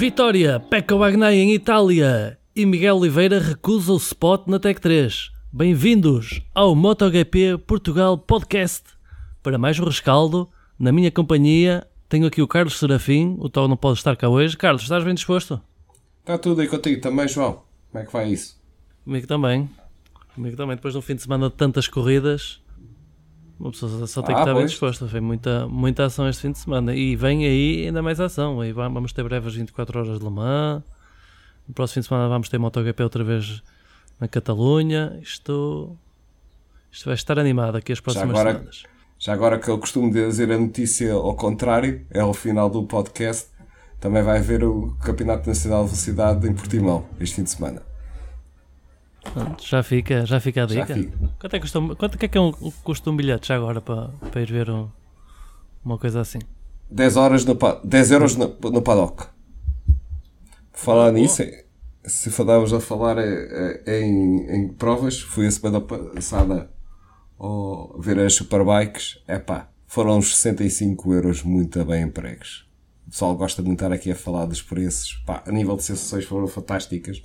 [0.00, 5.30] Vitória, Pecco Bagnaia em Itália e Miguel Oliveira recusa o spot na Tech 3.
[5.52, 8.82] Bem-vindos ao MotoGP Portugal Podcast.
[9.42, 13.76] Para mais um rescaldo, na minha companhia tenho aqui o Carlos Serafim, o tal não
[13.76, 14.56] pode estar cá hoje.
[14.56, 15.60] Carlos, estás bem disposto?
[16.20, 17.60] Está tudo aí contigo também, João.
[17.92, 18.58] Como é que vai isso?
[19.04, 19.68] Comigo também.
[20.34, 20.76] Comigo também.
[20.76, 22.62] Depois de um fim de semana de tantas corridas,
[23.60, 25.06] uma pessoa só tem que Ah, estar bem disposta.
[25.06, 26.94] Foi muita, muita ação este fim de semana.
[26.94, 28.60] E vem aí ainda mais ação.
[28.60, 30.82] Aí vamos ter breves 24 horas de Le Mans.
[31.68, 33.62] No próximo fim de semana vamos ter MotoGP outra vez
[34.18, 35.18] na Catalunha.
[35.22, 35.96] Isto,
[36.90, 38.82] isto vai estar animado aqui as próximas agora- semanas.
[39.18, 43.48] Já agora que eu costumo dizer a notícia ao contrário, é ao final do podcast,
[44.00, 47.82] também vai haver o Campeonato Nacional de Velocidade em Portimão, este fim de semana.
[49.60, 50.94] Já fica, já fica a Já dica.
[50.94, 51.18] fica.
[51.38, 52.52] Quanto é que custa, um- quanto é que é um,
[52.82, 54.88] custa um bilhete já agora para, para ir ver um-
[55.84, 56.38] uma coisa assim?
[56.90, 59.26] 10, horas no, pa- 10 euros no, no paddock.
[60.72, 61.42] Falar nisso,
[62.04, 66.70] se falamos a falar eh, eh, em, em provas, fui a semana passada
[67.38, 72.68] ao ver as superbikes, epá, foram uns 65 euros muito bem empregos.
[73.06, 75.14] O pessoal gosta de estar aqui a falar dos preços.
[75.26, 77.22] Pá, a nível de sensações foram fantásticas.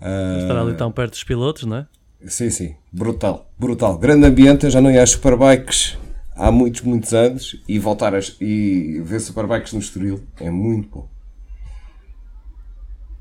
[0.00, 1.86] Ah, Estar ali tão perto dos pilotos, não é?
[2.26, 2.76] Sim, sim.
[2.92, 3.50] Brutal.
[3.58, 3.98] Brutal.
[3.98, 4.64] Grande ambiente.
[4.64, 5.98] Eu já não ia às Superbikes
[6.34, 7.62] há muitos, muitos anos.
[7.68, 11.08] E voltar a, e ver Superbikes no Estoril é muito bom.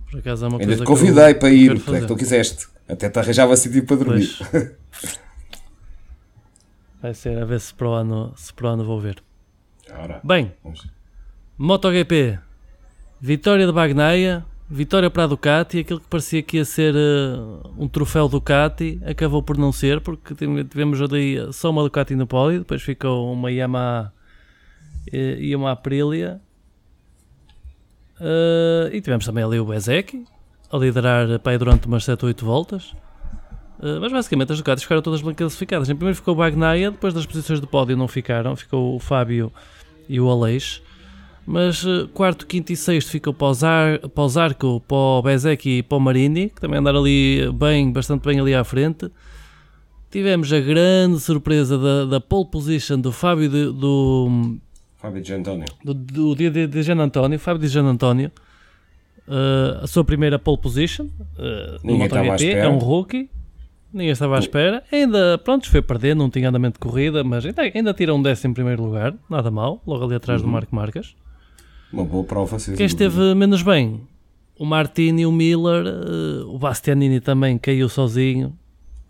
[0.10, 1.82] Por acaso é uma Ainda coisa te que eu convidei para ir.
[1.82, 2.68] Tu é que tu quiseste.
[2.88, 4.30] Até te arranjava sítio para dormir.
[7.02, 9.22] Vai ser a ver se para o ano, se para o ano vou ver.
[9.92, 10.88] Ora, Bem, vamos.
[11.58, 12.40] MotoGP,
[13.22, 17.36] vitória de Bagnaia, vitória para a Ducati, aquilo que parecia que ia ser eh,
[17.78, 22.26] um troféu Ducati, acabou por não ser, porque tive- tivemos ali só uma Ducati no
[22.28, 24.12] pódio, depois ficou uma Yamaha
[25.12, 26.42] eh, e uma Aprilia.
[28.20, 30.26] Eh, e tivemos também ali o Bezek
[30.72, 32.94] a liderar aí durante umas 7 ou 8 voltas.
[33.78, 35.90] Uh, mas basicamente as Ducatis ficaram todas bem classificadas.
[35.90, 39.52] Em primeiro ficou o Bagnaia, depois das posições do pódio não ficaram, ficou o Fábio
[40.08, 40.82] e o Aleix.
[41.48, 45.84] Mas uh, quarto, quinto e sexto ficou para para o Zarco, para o Bezek e
[45.84, 49.12] para o Marini, que também andaram ali bem, bastante bem ali à frente.
[50.10, 54.58] Tivemos a grande surpresa da, da pole position do Fábio de- do,
[54.96, 55.66] Fábio de António.
[55.84, 58.32] do, do dia de, de Gian António, Fábio de Gian António,
[59.28, 63.30] uh, a sua primeira pole position uh, no MotoGP, é um rookie,
[63.94, 67.62] ninguém estava à espera, ainda, pronto, foi perder, não tinha andamento de corrida, mas ainda,
[67.62, 70.48] ainda tira um décimo em primeiro lugar, nada mal, logo ali atrás Uhum.
[70.48, 71.14] do Marco Marques.
[71.92, 72.60] Uma boa prova.
[72.60, 73.06] sem Quem dúvida.
[73.06, 74.02] esteve menos bem?
[74.58, 78.58] O Martini, o Miller, uh, o Bastianini também caiu sozinho,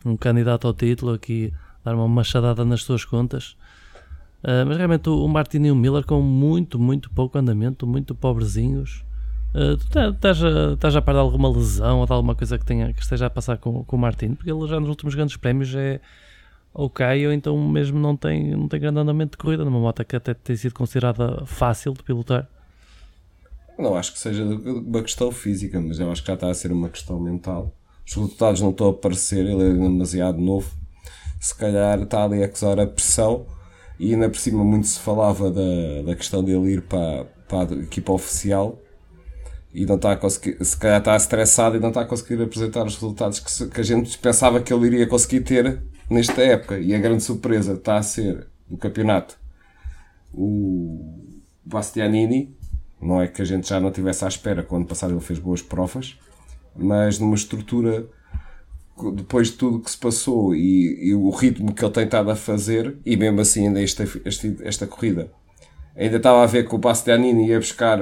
[0.06, 1.54] um candidato ao título aqui,
[1.84, 3.56] dar uma machadada nas suas contas.
[4.44, 8.14] Uh, mas realmente o, o Martini e o Miller com muito, muito pouco andamento, muito
[8.16, 9.04] pobrezinhos.
[9.54, 12.58] Uh, tu tá- estás a, estás a par de alguma lesão ou de alguma coisa
[12.58, 14.36] que, tenha, que esteja a passar com, com o Martini?
[14.36, 16.00] Porque ele já nos últimos grandes prémios é
[16.74, 20.04] ou cai ou então mesmo não tem, não tem grande andamento de corrida, numa moto
[20.04, 22.48] que até tem sido considerada fácil de pilotar.
[23.78, 26.72] Não acho que seja uma questão física, mas eu acho que já está a ser
[26.72, 27.76] uma questão mental.
[28.08, 30.72] Os resultados não estão a aparecer, ele é demasiado novo.
[31.40, 33.46] Se calhar está ali a acusar a pressão
[34.00, 37.80] e ainda por cima muito se falava da, da questão dele ir para, para a
[37.80, 38.80] equipa oficial
[39.74, 42.86] e não está a conseguir, se calhar está estressado e não está a conseguir apresentar
[42.86, 46.80] os resultados que, se- que a gente pensava que ele iria conseguir ter nesta época.
[46.80, 49.38] E a grande surpresa está a ser do campeonato
[50.34, 51.24] o
[51.64, 52.55] Bastianini,
[53.06, 55.62] não é que a gente já não tivesse à espera, quando passado ele fez boas
[55.62, 56.18] provas,
[56.76, 58.06] mas numa estrutura,
[59.14, 62.36] depois de tudo que se passou e, e o ritmo que ele tem estado a
[62.36, 65.32] fazer, e mesmo assim ainda esta, esta, esta corrida,
[65.96, 68.00] ainda estava a ver que o Bastianini ia buscar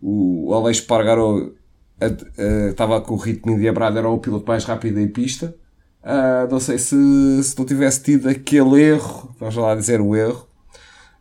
[0.00, 1.54] o Aleix Pargaro,
[2.00, 5.54] a- a- estava com o ritmo endiabrado, era o piloto mais rápido em pista.
[6.02, 6.96] Ah, não sei se,
[7.44, 10.48] se não tivesse tido aquele erro, vamos lá dizer o erro,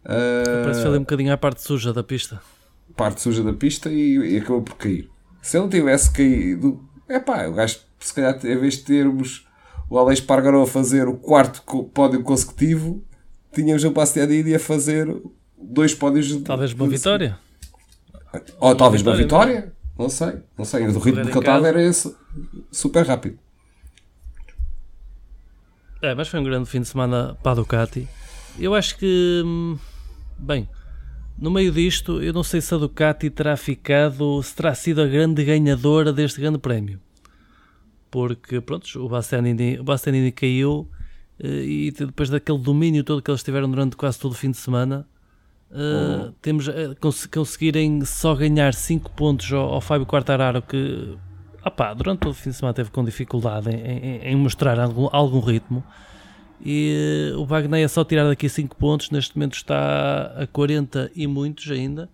[0.04, 2.42] ah, Parece que ali um bocadinho à parte suja da pista.
[3.02, 5.10] Parte suja da pista e, e acabou por cair.
[5.42, 9.48] Se ele não tivesse caído, é pá, o gajo, se calhar, em vez de termos
[9.90, 13.04] o Alex Pargaró a fazer o quarto pódio consecutivo,
[13.52, 15.08] tínhamos o Bastianini a fazer
[15.60, 16.28] dois pódios.
[16.28, 17.40] de- Talvez uma vitória.
[18.60, 20.88] Ou talvez uma vitória não sei, não sei.
[20.88, 22.16] O ritmo que ele estava era esse,
[22.72, 23.38] super rápido.
[26.02, 28.08] É, mas foi um grande fim de semana para a Ducati.
[28.58, 29.78] Eu acho que, hum,
[30.38, 30.68] bem,
[31.38, 35.08] no meio disto, eu não sei se a Ducati terá ficado, se terá sido a
[35.08, 37.00] grande ganhadora deste grande prémio.
[38.10, 40.88] Porque, pronto, o Bastianini, o Bastianini caiu
[41.40, 44.58] eh, e depois daquele domínio todo que eles tiveram durante quase todo o fim de
[44.58, 45.08] semana,
[45.72, 46.34] Uh, uhum.
[46.42, 51.16] Temos uh, cons conseguirem só ganhar 5 pontos ao, ao Fábio Quartararo que
[51.66, 55.08] opá, durante todo o fim de semana teve com dificuldade em, em, em mostrar algum,
[55.14, 55.82] algum, ritmo
[56.64, 61.28] e o Wagner é só tirar daqui 5 pontos, neste momento está a 40 e
[61.28, 62.10] muitos ainda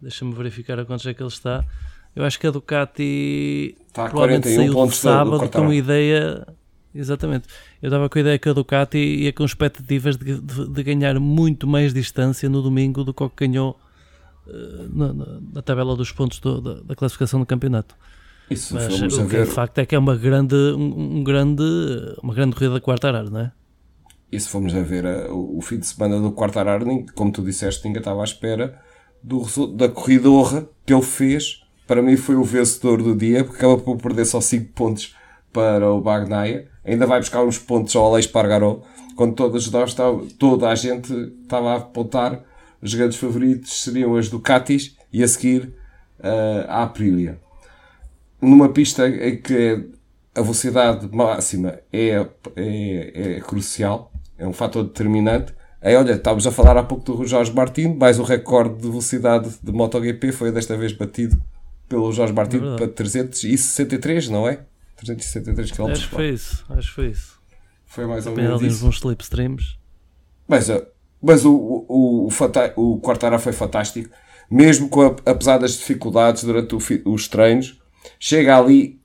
[0.00, 1.64] deixa-me verificar a quantos é que ele está
[2.14, 6.46] eu acho que a Ducati está a 41 pontos sábado com a ideia
[6.96, 7.46] Exatamente.
[7.82, 11.20] Eu estava com a ideia que a Ducati ia com expectativas de, de, de ganhar
[11.20, 13.78] muito mais distância no domingo do que o que ganhou
[14.46, 15.12] uh, na,
[15.52, 17.94] na, tabela dos pontos do, da, da, classificação do campeonato.
[18.50, 21.64] Isso, Mas o que é facto é que é uma grande, um, um grande,
[22.22, 23.52] uma grande corrida da Quartararo, não é?
[24.30, 27.42] E se formos a ver uh, o, o, fim de semana do Quartararo, como tu
[27.42, 28.80] disseste, ninguém estava à espera
[29.22, 29.44] do,
[29.74, 31.62] da corridorra que ele fez.
[31.86, 35.14] Para mim foi o vencedor do dia, porque acaba por perder só 5 pontos
[35.52, 38.80] para o Bagnaia ainda vai buscar uns pontos ao Aleix Pargaró,
[39.16, 39.94] quando todas nós,
[40.38, 41.12] toda a gente
[41.42, 42.42] estava a apontar
[42.80, 45.74] os grandes favoritos seriam as Ducatis e a seguir
[46.20, 47.40] uh, a Aprilia.
[48.40, 49.88] Numa pista em que
[50.34, 55.54] a velocidade máxima é, é, é crucial, é um fator determinante.
[55.80, 59.50] Aí, olha, estávamos a falar há pouco do Jorge Martins, mais o recorde de velocidade
[59.62, 61.40] de MotoGP foi desta vez batido
[61.88, 64.60] pelo Jorge Martins é para 363, não é?
[64.96, 67.40] 363 km Acho que foi isso, acho que foi isso.
[67.86, 68.86] Foi mais ou menos isso.
[68.86, 69.78] uns slipstreams.
[70.48, 70.86] Mas, eh,
[71.22, 74.10] mas o, o, o, o Quartara foi fantástico.
[74.50, 76.78] Mesmo com a, apesar das dificuldades durante o,
[77.12, 77.80] os treinos,
[78.18, 78.98] chega ali,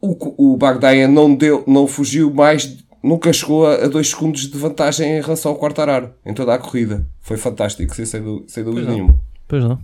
[0.00, 5.18] o, o Bagdaia não, deu, não fugiu mais, nunca chegou a 2 segundos de vantagem
[5.18, 7.06] em relação ao Quartararo, em toda a corrida.
[7.20, 8.06] Foi fantástico, sem,
[8.46, 9.14] sem dúvida nenhuma.
[9.46, 9.78] Pois não.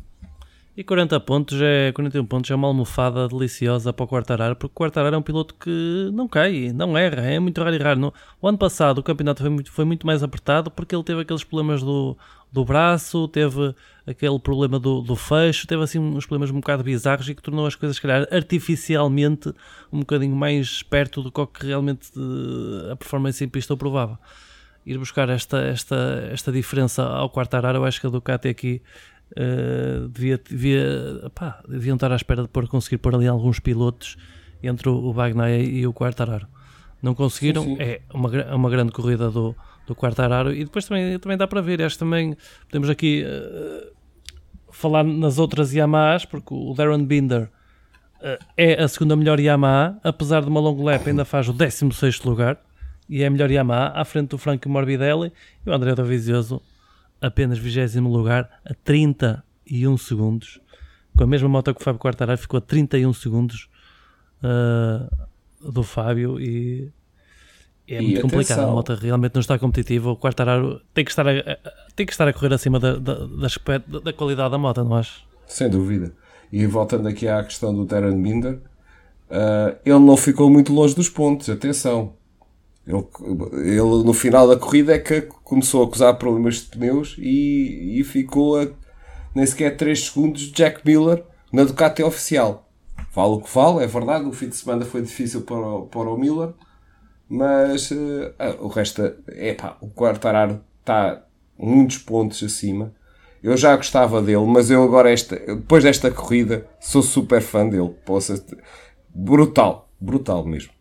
[0.78, 4.76] E 40 pontos é, 41 pontos é uma almofada deliciosa para o Quartararo, porque o
[4.76, 7.96] Quartararo é um piloto que não cai, não erra, é muito raro errar.
[7.96, 11.22] No, o ano passado o campeonato foi muito, foi muito mais apertado porque ele teve
[11.22, 12.16] aqueles problemas do,
[12.52, 13.74] do braço, teve
[14.06, 17.66] aquele problema do, do fecho, teve assim uns problemas um bocado bizarros e que tornou
[17.66, 19.52] as coisas, se calhar, artificialmente
[19.92, 24.16] um bocadinho mais perto do que realmente eh, a performance em pista o provava.
[24.86, 28.80] Ir buscar esta, esta, esta diferença ao Quartararo, eu acho que a Ducati aqui
[29.32, 34.16] Uh, devia, devia, pá, deviam estar à espera de pôr, conseguir pôr ali alguns pilotos
[34.62, 36.46] entre o, Bagnaia e o Quartararo.
[37.02, 37.82] Não conseguiram, sim, sim.
[37.82, 39.54] é uma, uma grande corrida do,
[39.86, 41.82] do Quartararo e depois também, também dá para ver.
[41.82, 42.36] Acho também
[42.66, 43.92] podemos aqui uh,
[44.72, 47.50] falar nas outras Yamahas, porque o Darren Binder
[48.20, 52.22] uh, é a segunda melhor Yamaha, apesar de uma long lap, ainda faz o 16
[52.22, 52.58] lugar
[53.08, 55.32] e é a melhor Yamaha à frente do Franco Morbidelli
[55.64, 56.60] e o André Dovizioso
[57.20, 60.60] apenas 20 lugar a 31 segundos.
[61.16, 63.68] Com a mesma moto que o Fábio Quartararo ficou a 31 segundos
[64.42, 66.92] uh, do Fábio e
[67.88, 68.30] é e muito atenção.
[68.30, 68.60] complicado.
[68.60, 70.10] A moto realmente não está competitiva.
[70.10, 71.58] O Quartararo tem que estar a,
[71.96, 75.26] tem que estar a correr acima da, da, da, da qualidade da moto, não acho?
[75.46, 76.12] Sem dúvida.
[76.52, 81.08] E voltando aqui à questão do Terran Binder, uh, ele não ficou muito longe dos
[81.08, 81.48] pontos.
[81.48, 82.14] Atenção,
[82.88, 83.06] ele,
[83.52, 88.04] ele, no final da corrida é que começou a acusar problemas de pneus e, e
[88.04, 88.66] ficou a
[89.34, 92.66] nem sequer 3 segundos de Jack Miller na Ducati oficial.
[93.14, 96.08] Vale o que vale, é verdade, o fim de semana foi difícil para o, para
[96.08, 96.54] o Miller,
[97.28, 101.26] mas uh, o resto é pá, o Quartararo está
[101.58, 102.94] muitos pontos acima.
[103.42, 107.94] Eu já gostava dele, mas eu agora, esta, depois desta corrida, sou super fã dele.
[108.04, 108.42] Poxa,
[109.14, 110.77] brutal, brutal mesmo.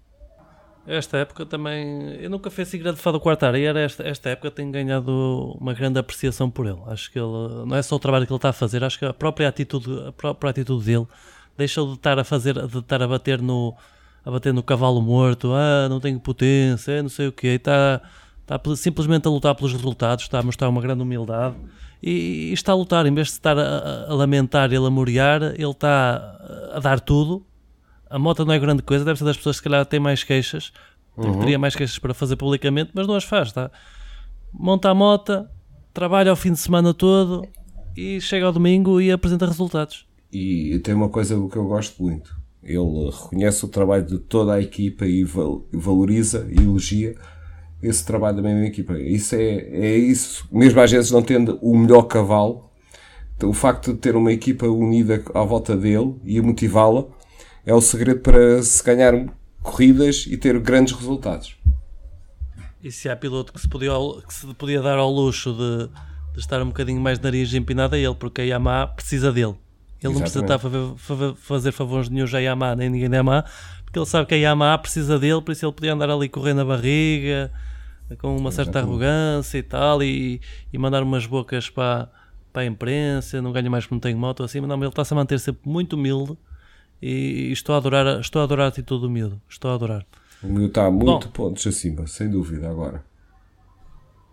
[0.88, 2.15] Esta época também.
[2.15, 5.12] Eu nunca fui assim grande fã do Quartararo e era esta, esta época tenho ganhado
[5.60, 6.79] uma grande apreciação por ele.
[6.88, 7.65] Acho que ele.
[7.65, 10.08] Não é só o trabalho que ele está a fazer, acho que a própria atitude,
[10.08, 11.06] a própria atitude dele
[11.58, 13.75] deixa de estar a fazer, de estar a bater no.
[14.24, 18.01] a bater no cavalo morto, ah, não tenho potência, não sei o quê, está,
[18.41, 21.56] está simplesmente a lutar pelos resultados, está a mostrar uma grande humildade
[22.01, 25.44] e, e está a lutar, em vez de estar a, a lamentar e a lamuriar,
[25.44, 26.38] ele está
[26.74, 27.46] a dar tudo
[28.10, 30.24] a moto não é grande coisa, deve ser das pessoas que se calhar têm mais
[30.24, 30.72] queixas,
[31.16, 31.40] uhum.
[31.40, 33.72] teria mais queixas para fazer publicamente, mas não as faz, tá?
[34.54, 35.46] Monta a moto,
[35.94, 37.46] trabalha ao fim de semana todo
[37.96, 40.06] e chega ao domingo e apresenta resultados.
[40.32, 42.36] E tem uma coisa que eu gosto muito.
[42.62, 45.24] Ele reconhece o trabalho de toda a equipa e
[45.72, 47.16] valoriza e elogia
[47.82, 49.00] esse trabalho da mesma equipa.
[49.00, 50.48] Isso é, é isso.
[50.52, 52.70] Mesmo às vezes não tendo o melhor cavalo,
[53.44, 57.06] o facto de ter uma equipa unida à volta dele e a motivá-la
[57.68, 59.14] é o segredo para se ganhar
[59.62, 61.58] corridas e ter grandes resultados.
[62.82, 63.92] E se há piloto que se podia,
[64.26, 65.90] que se podia dar ao luxo de,
[66.34, 69.56] de estar um bocadinho mais de nariz empinado é ele, porque a Yamaha precisa dele.
[70.02, 70.14] Ele Exatamente.
[70.14, 73.44] não precisa estar a fazer favores nenhum a Yamaha, nem ninguém da Yamaha,
[73.84, 76.62] porque ele sabe que a Yamaha precisa dele, por isso ele podia andar ali correndo
[76.62, 77.52] a barriga,
[78.20, 80.40] com uma certa arrogância e tal, e,
[80.72, 82.10] e mandar umas bocas para,
[82.54, 85.14] para a imprensa, não ganha mais que não tenho moto assim, mas não, ele está-se
[85.14, 86.38] a manter sempre muito humilde
[87.01, 90.06] e, e, estou a adorar, estou a adorar a atitude do miúdo, estou a adorar.
[90.42, 93.04] O miúdo está muito Bom, pontos acima, sem dúvida agora.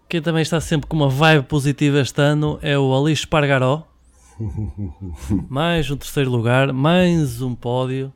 [0.09, 3.87] Quem também está sempre com uma vibe positiva este ano é o Alice Pargaró.
[5.49, 8.13] mais um terceiro lugar, mais um pódio.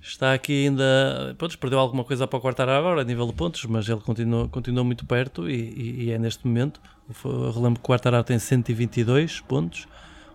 [0.00, 1.34] Está aqui ainda.
[1.38, 4.48] Pronto, perdeu alguma coisa para o quartar agora a nível de pontos, mas ele continua,
[4.48, 6.80] continua muito perto e, e, e é neste momento.
[7.24, 9.88] Eu relembro que o Quartararo tem 122 pontos,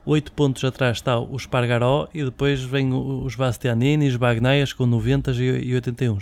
[0.05, 5.31] 8 pontos atrás está o Spargaró e depois vem os Bastianini, os Bagnaias com 90
[5.31, 6.17] e 81.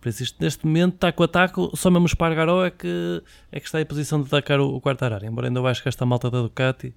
[0.00, 3.58] Por isso, isto, neste momento, taco a taco, só mesmo o Spargaró é que, é
[3.58, 5.24] que está em posição de atacar o, o Quartararo.
[5.24, 6.94] Embora ainda eu acho que esta malta da Ducati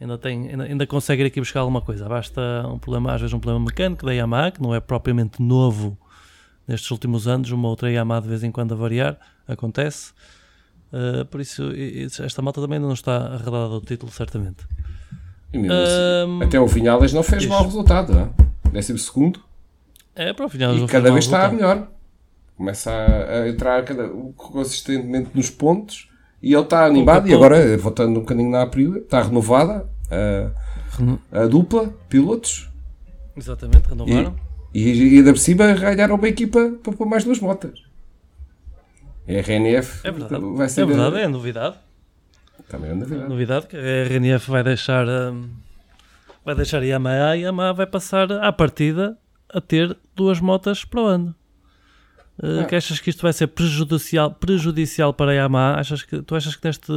[0.00, 2.08] ainda, tem, ainda, ainda consegue ir aqui buscar alguma coisa.
[2.08, 5.96] Basta um problema, às vezes um problema mecânico da Yamaha, que não é propriamente novo
[6.66, 10.12] nestes últimos anos, uma outra Yamaha de vez em quando a variar, acontece.
[10.92, 11.70] Uh, por isso,
[12.22, 14.66] esta malta também ainda não está arredada do título, certamente.
[15.56, 18.22] Um, até o Vinhales não fez mau resultado, não?
[18.22, 18.44] É?
[18.72, 19.40] décimo segundo.
[20.14, 21.88] É, para o E cada vez está melhor.
[22.56, 26.08] Começa a, a entrar cada, consistentemente nos pontos
[26.42, 27.28] e ele está animado.
[27.28, 32.68] E agora, voltando um bocadinho na Aprilia, está renovada a, a dupla, pilotos.
[33.36, 34.36] Exatamente, renovaram.
[34.72, 37.82] E, e, e ainda por cima ganharam uma equipa para pôr mais duas motas.
[39.26, 40.44] A RNF é verdade.
[40.54, 40.82] vai ser.
[40.82, 41.76] É verdade, é novidade.
[42.68, 43.28] Também é novidade.
[43.28, 45.06] Novidade que a RNF vai deixar.
[45.06, 45.50] Um,
[46.44, 49.16] vai deixar a Yamaha e a Yamaha vai passar à partida
[49.48, 51.34] a ter duas motas para o ano.
[52.42, 52.64] Uh, ah.
[52.64, 55.80] que achas que isto vai ser prejudicial, prejudicial para a Yamaha?
[55.80, 56.92] Achas que, tu achas que neste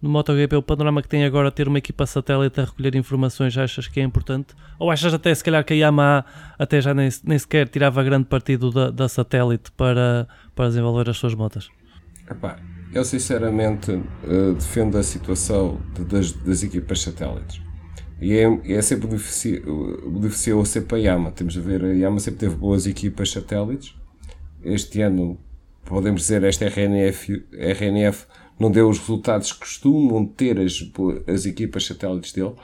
[0.00, 3.88] no MotoGP o panorama que tem agora ter uma equipa satélite a recolher informações achas
[3.88, 4.54] que é importante?
[4.78, 6.24] Ou achas até se calhar que a Yamaha
[6.58, 11.16] até já nem, nem sequer tirava grande partido da, da satélite para, para desenvolver as
[11.16, 11.68] suas motas?
[12.30, 12.58] Epá,
[12.96, 17.60] eu sinceramente uh, defendo a situação de, das, das equipas satélites.
[18.20, 21.32] E é, é sempre beneficiou sempre a Yamaha.
[21.32, 23.94] Temos a ver, a Yamaha sempre teve boas equipas satélites
[24.66, 25.38] este ano,
[25.84, 28.26] podemos dizer, esta RNF, RNF
[28.58, 30.84] não deu os resultados que costumam ter as,
[31.32, 32.54] as equipas satélites dele,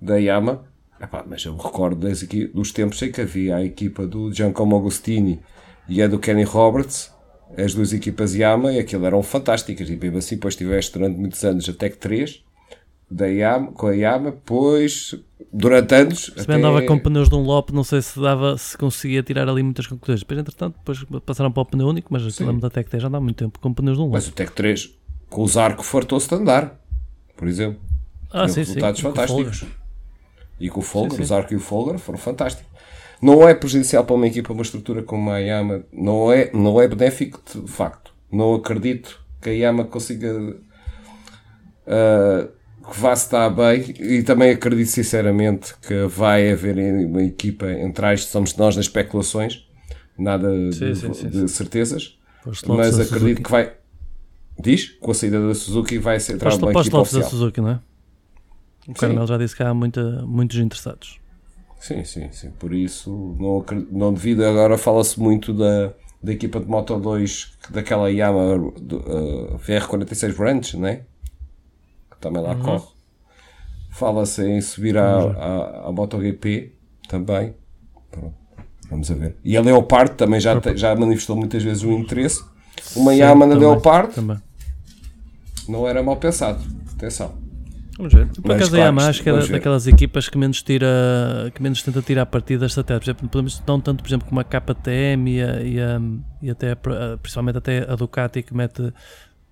[0.00, 0.64] da Yama.
[1.00, 5.40] Epá, mas eu recordo das, dos tempos em que havia a equipa do Giancomo Agostini
[5.88, 7.12] e a do Kenny Roberts,
[7.56, 9.88] as duas equipas Yama, e aquilo eram fantásticas.
[9.88, 12.42] E mesmo assim, depois tiveste durante muitos anos a Tech 3
[13.10, 15.14] da Yama, com a Yama, pois
[15.52, 16.24] durante anos.
[16.24, 16.54] Se bem até...
[16.54, 19.86] andava com pneus de um Lope, não sei se dava, se conseguia tirar ali muitas
[19.86, 20.20] conclusões.
[20.20, 23.22] Depois, entretanto, depois passaram para o pneu único, mas lembro da Tech 3 já andava
[23.22, 24.16] muito tempo com pneus de um Lope.
[24.16, 24.90] Mas o Tech 3,
[25.28, 26.80] com os arcos, fartou-se de andar,
[27.36, 27.80] por exemplo.
[28.30, 29.06] Ah, sim, resultados sim.
[29.06, 29.64] fantásticos.
[30.58, 32.71] E com o Folger, os arcos e o Folger foram fantásticos.
[33.22, 36.88] Não é prejudicial para uma equipa, uma estrutura como a Yama, não é, não é
[36.88, 38.12] benéfico de facto.
[38.30, 40.56] Não acredito que a Yama consiga.
[41.86, 42.48] Uh,
[42.90, 46.76] que vá estar bem e também acredito sinceramente que vai haver
[47.06, 49.64] uma equipa entre as somos nós nas especulações,
[50.18, 52.18] nada sim, de, sim, sim, de certezas,
[52.66, 53.72] mas acredito que vai.
[54.60, 54.90] Diz?
[55.00, 57.22] Com a saída da Suzuki vai ser entrar uma equipa oficial.
[57.22, 57.80] da Suzuki, não é?
[58.88, 61.21] O Carmel já disse que há muita, muitos interessados.
[61.82, 62.50] Sim, sim, sim.
[62.60, 64.44] Por isso, não, não devido.
[64.44, 70.86] Agora fala-se muito da, da equipa de Moto 2, daquela Yamaha uh, VR46 Branch, não
[70.86, 71.02] é?
[72.20, 72.62] também lá uhum.
[72.62, 72.86] corre.
[73.90, 76.72] Fala-se em subir à, à, à MotoGP
[77.08, 77.52] também.
[78.12, 78.34] Pronto.
[78.88, 79.36] Vamos a ver.
[79.44, 82.44] E a Leopard também já, te, já manifestou muitas vezes o interesse.
[82.94, 84.38] Uma Yamaha na Leopard também.
[85.68, 86.62] não era mal pensado.
[86.94, 87.34] Atenção.
[87.96, 88.26] Vamos ver.
[88.28, 91.82] Por acaso claro, a Yamaha acho que é daquelas equipas que menos, tira, que menos
[91.82, 93.06] tenta tirar partido das satélites.
[93.06, 96.00] Por exemplo, podemos, não tanto, por exemplo, como a KTM e, a, e, a,
[96.42, 98.92] e até, principalmente até a Ducati que mete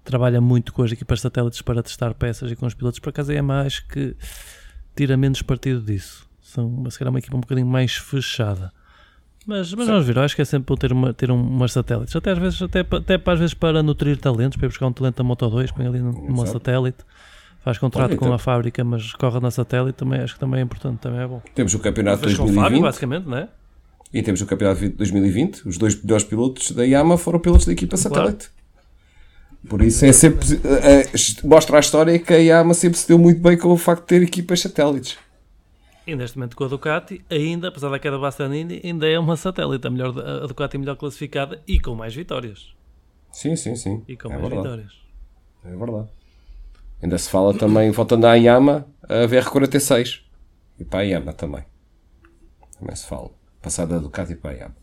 [0.05, 2.99] trabalha muito com as equipas satélites para testar peças e com os pilotos.
[2.99, 4.17] Por acaso é mais que
[4.97, 6.27] tira menos partido disso.
[6.41, 8.73] São, se calhar, uma equipa um bocadinho mais fechada.
[9.47, 11.73] Mas, mas vamos ver, eu acho que é sempre bom ter, uma, ter um, umas
[11.73, 12.15] satélites.
[12.15, 15.17] Até às vezes, até, até às vezes para nutrir talentos, para ir buscar um talento
[15.17, 16.53] da Moto 2, põe ali numa Exato.
[16.53, 17.05] satélite,
[17.63, 18.35] faz contrato Olha, com então...
[18.35, 21.43] a fábrica, mas corre na satélite, também acho que também é importante, também é bom.
[21.55, 22.63] Temos o campeonato de 2020.
[22.63, 23.49] Fábio, basicamente, não é?
[24.13, 25.69] E temos o campeonato de 2020.
[25.69, 28.49] Os dois melhores pilotos da Yamaha foram pilotos da equipa satélite.
[28.49, 28.61] Claro.
[29.69, 30.47] Por isso é sempre.
[30.65, 34.03] É, mostra a história que a Yamaha sempre se deu muito bem com o facto
[34.03, 35.19] de ter equipas satélites.
[36.07, 39.37] E neste momento com a Ducati, ainda, apesar da queda da Bastianini, ainda é uma
[39.37, 42.75] satélite, a, melhor, a Ducati melhor classificada e com mais vitórias.
[43.31, 44.03] Sim, sim, sim.
[44.09, 44.63] E com é mais verdade.
[44.63, 44.93] vitórias.
[45.65, 46.09] É verdade.
[47.03, 50.21] Ainda se fala também, voltando à Yamaha, a VR46.
[50.79, 51.65] E para a Yamaha também.
[52.79, 53.31] Também se fala.
[53.63, 54.77] Passar da Ducati para a Yamaha.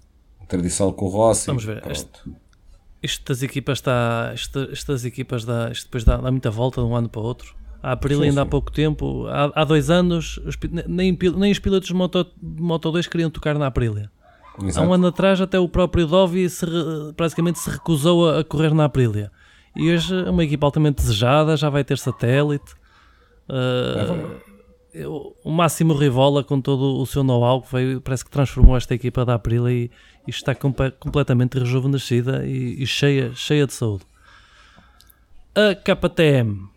[0.47, 1.47] Tradição com o Rossi.
[1.47, 1.83] Vamos ver.
[1.89, 2.09] Este,
[3.03, 4.31] Isto das equipas está.
[4.33, 7.21] Isto, isto das equipas dá, isto depois dá, dá muita volta de um ano para
[7.21, 7.55] o outro.
[7.83, 8.49] A Aprilia Sim, ainda há sim.
[8.49, 10.57] pouco tempo, há, há dois anos, os
[10.87, 14.09] nem, nem os pilotos de Moto, de Moto 2 queriam tocar na Aprilia.
[14.59, 14.87] Há Exato.
[14.87, 16.65] um ano atrás até o próprio Dovi se
[17.15, 19.31] praticamente se recusou a, a correr na Aprilia.
[19.77, 22.73] E hoje é uma equipa altamente desejada, já vai ter satélite.
[23.47, 24.37] Uh,
[24.93, 28.93] eu- o Máximo Rivola, com todo o seu know-how, que veio, parece que transformou esta
[28.95, 29.91] equipa da Aprilia e,
[30.25, 34.03] e está compa- completamente rejuvenescida e, e cheia, cheia de saúde.
[35.55, 36.67] A KTM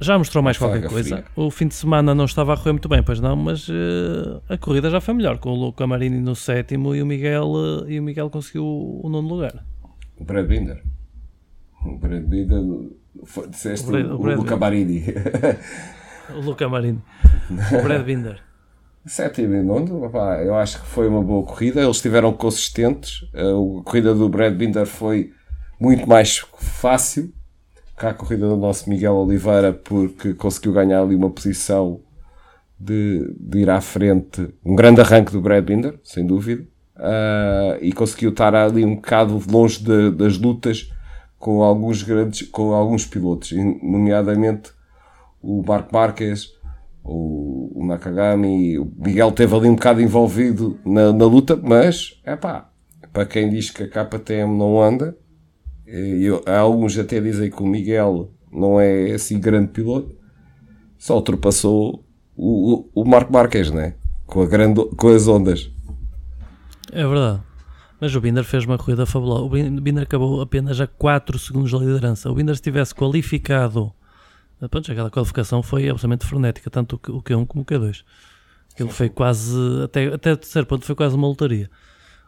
[0.00, 1.16] já mostrou mais Faga qualquer coisa.
[1.16, 1.24] fria.
[1.34, 4.56] O fim de semana não estava a correr muito bem, pois não, mas eh, a
[4.56, 7.52] corrida já foi melhor, com o Luca Marini no sétimo e o Miguel,
[7.86, 9.64] eh, e o Miguel conseguiu o nono lugar.
[10.16, 10.82] O Brad Binder.
[11.84, 12.90] O Binder.
[13.24, 15.04] Foi, disseste O o, o Luca Baridi.
[16.34, 17.00] O Luca Marini.
[17.50, 18.38] O Brad Binder.
[19.06, 20.10] Sétimo e nono,
[20.44, 21.80] eu acho que foi uma boa corrida.
[21.82, 23.22] Eles estiveram consistentes.
[23.32, 25.32] A corrida do Brad Binder foi
[25.80, 27.32] muito mais fácil
[27.98, 32.00] que a corrida do nosso Miguel Oliveira, porque conseguiu ganhar ali uma posição
[32.78, 34.54] de, de ir à frente.
[34.64, 36.64] Um grande arranque do Brad Binder, sem dúvida.
[36.94, 40.90] Ah, e conseguiu estar ali um bocado longe de- das lutas
[41.38, 43.52] com alguns grandes, com alguns pilotos,
[43.82, 44.70] nomeadamente
[45.40, 46.52] o Marco Marques,
[47.04, 52.70] o, Nakagami, o Miguel teve ali um bocado envolvido na, na luta, mas é pá,
[53.12, 55.16] para quem diz que a KTM não anda,
[55.86, 60.14] eu- alguns até dizem que o Miguel não é assim grande piloto,
[60.98, 62.04] só ultrapassou
[62.36, 63.94] o, o, o Marco Marques, né?
[64.26, 65.70] Com, a grande, com as ondas.
[66.92, 67.42] É verdade.
[68.00, 69.42] Mas o Binder fez uma corrida fabulosa.
[69.42, 72.30] O Bin- Binder acabou apenas a 4 segundos da liderança.
[72.30, 73.92] O Binder se tivesse qualificado,
[74.62, 78.04] eh, pronto, aquela qualificação foi absolutamente frenética, tanto o Q- o Q1 como o Q2.
[78.78, 81.68] Ele foi quase, até, até o terceiro ponto, foi quase uma lotaria.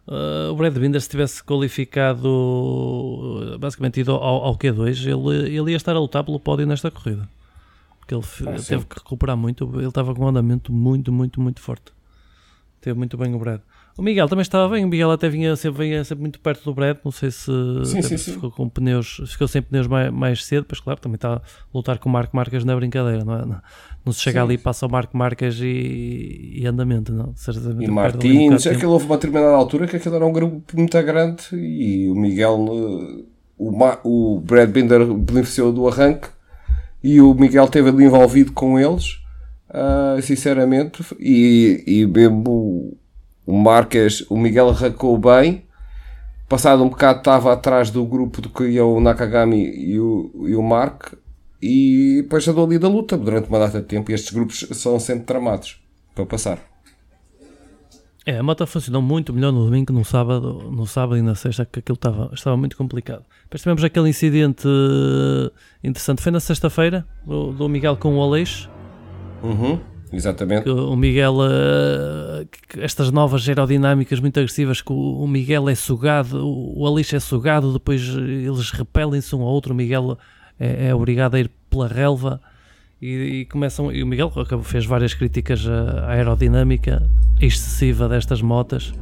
[0.08, 5.76] Uh, o Brad Binder, se tivesse qualificado, basicamente ido ao, ao Q2, ele, ele ia
[5.76, 7.28] estar a lutar pelo pódio nesta corrida.
[7.98, 8.68] Porque ele Ah, sim.
[8.68, 9.70] teve que recuperar muito.
[9.78, 11.92] Ele estava com um andamento muito, muito, muito forte.
[12.80, 13.60] Teve muito bem o Brad.
[13.98, 14.84] O Miguel também estava bem.
[14.84, 16.96] O Miguel até vinha sempre, vinha sempre muito perto do Brad.
[17.04, 17.50] Não sei se
[17.84, 18.32] Sim, sim, se sim.
[18.32, 20.66] ficou com pneus, ficou sem pneus mais, mais cedo.
[20.68, 21.42] Mas claro, também está a
[21.74, 23.24] lutar com o Marco Marques na brincadeira.
[23.24, 23.44] Não, é?
[23.44, 23.60] não,
[24.06, 27.12] não se chega ali, passa o Marco Marques e, e andamento.
[27.12, 27.34] Não?
[27.36, 28.76] Certamente E um Martins, de tempo.
[28.76, 32.66] aquilo houve uma determinada altura que aquilo era um grupo muito grande e o Miguel,
[32.70, 33.24] eh,
[33.58, 36.28] o, Ma- o Brad Binder beneficiou do arranque
[37.02, 39.18] e o Miguel esteve ali envolvido com eles,
[39.68, 42.96] ah, sinceramente, e, e mesmo
[43.50, 45.64] o, Marques, o Miguel arrancou bem,
[46.48, 50.54] passado um bocado estava atrás do grupo do que ia o Nakagami e o, e
[50.54, 51.14] o Mark,
[51.60, 54.98] e depois andou ali da luta durante uma data de tempo, e estes grupos são
[55.00, 55.82] sempre tramados
[56.14, 56.58] para passar.
[58.24, 61.34] É, a moto funcionou muito melhor no domingo que no sábado, no sábado e na
[61.34, 63.24] sexta, que aquilo estava, estava muito complicado.
[63.44, 65.50] Depois tivemos aquele incidente eh,
[65.82, 68.70] interessante, foi na sexta-feira, do, do Miguel com o Aleixo,
[69.42, 69.80] Uhum,
[70.12, 70.68] exatamente.
[70.68, 72.46] o Miguel, eh,
[72.78, 78.02] estas novas aerodinâmicas muito agressivas, que o, Miguel é sugado, o, Aleixo é sugado, depois
[78.08, 80.18] eles repelem-se um ao outro, o Miguel
[80.58, 82.40] é, é obrigado a ir pela relva
[83.00, 84.30] e, e começam, e o Miguel
[84.62, 87.02] fez várias críticas à à aerodinâmica
[87.40, 88.92] excessiva destas motas.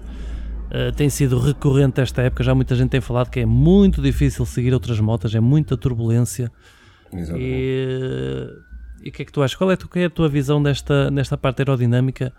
[0.68, 4.44] Uh, tem sido recorrente esta época, já muita gente tem falado que é muito difícil
[4.44, 6.52] seguir outras motas, é muita turbulência.
[7.10, 7.42] exatamente.
[7.42, 8.67] E
[9.02, 9.56] e o que é que tu achas?
[9.56, 12.32] Qual é, é a tua visão nesta, nesta parte aerodinâmica?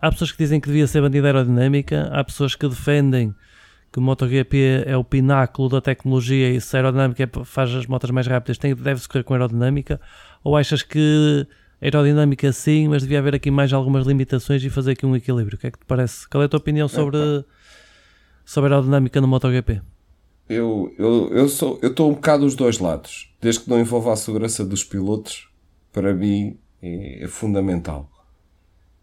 [0.00, 3.34] Há pessoas que dizem que devia ser bandida aerodinâmica, há pessoas que defendem
[3.92, 7.86] que o MotoGP é o pináculo da tecnologia e se a aerodinâmica é faz as
[7.86, 10.00] motas mais rápidas, tem- deve-se correr com aerodinâmica?
[10.44, 11.46] Ou achas que
[11.82, 15.56] aerodinâmica sim, mas devia haver aqui mais algumas limitações e fazer aqui um equilíbrio?
[15.56, 16.28] O que é que te parece?
[16.28, 17.18] Qual é a tua opinião sobre,
[18.44, 19.82] sobre a aerodinâmica no MotoGP?
[20.48, 23.32] Eu eu eu sou eu estou um bocado dos dois lados.
[23.40, 25.48] Desde que não envolva a segurança dos pilotos,
[25.92, 28.10] para mim é, é fundamental.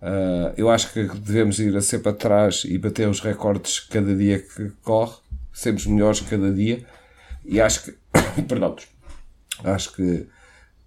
[0.01, 4.39] Ah, eu acho que devemos ir a sempre atrás e bater os recordes cada dia
[4.39, 5.15] que corre,
[5.51, 6.85] sermos melhores cada dia.
[7.45, 7.97] E acho que,
[8.47, 8.75] perdão,
[9.63, 10.27] acho que,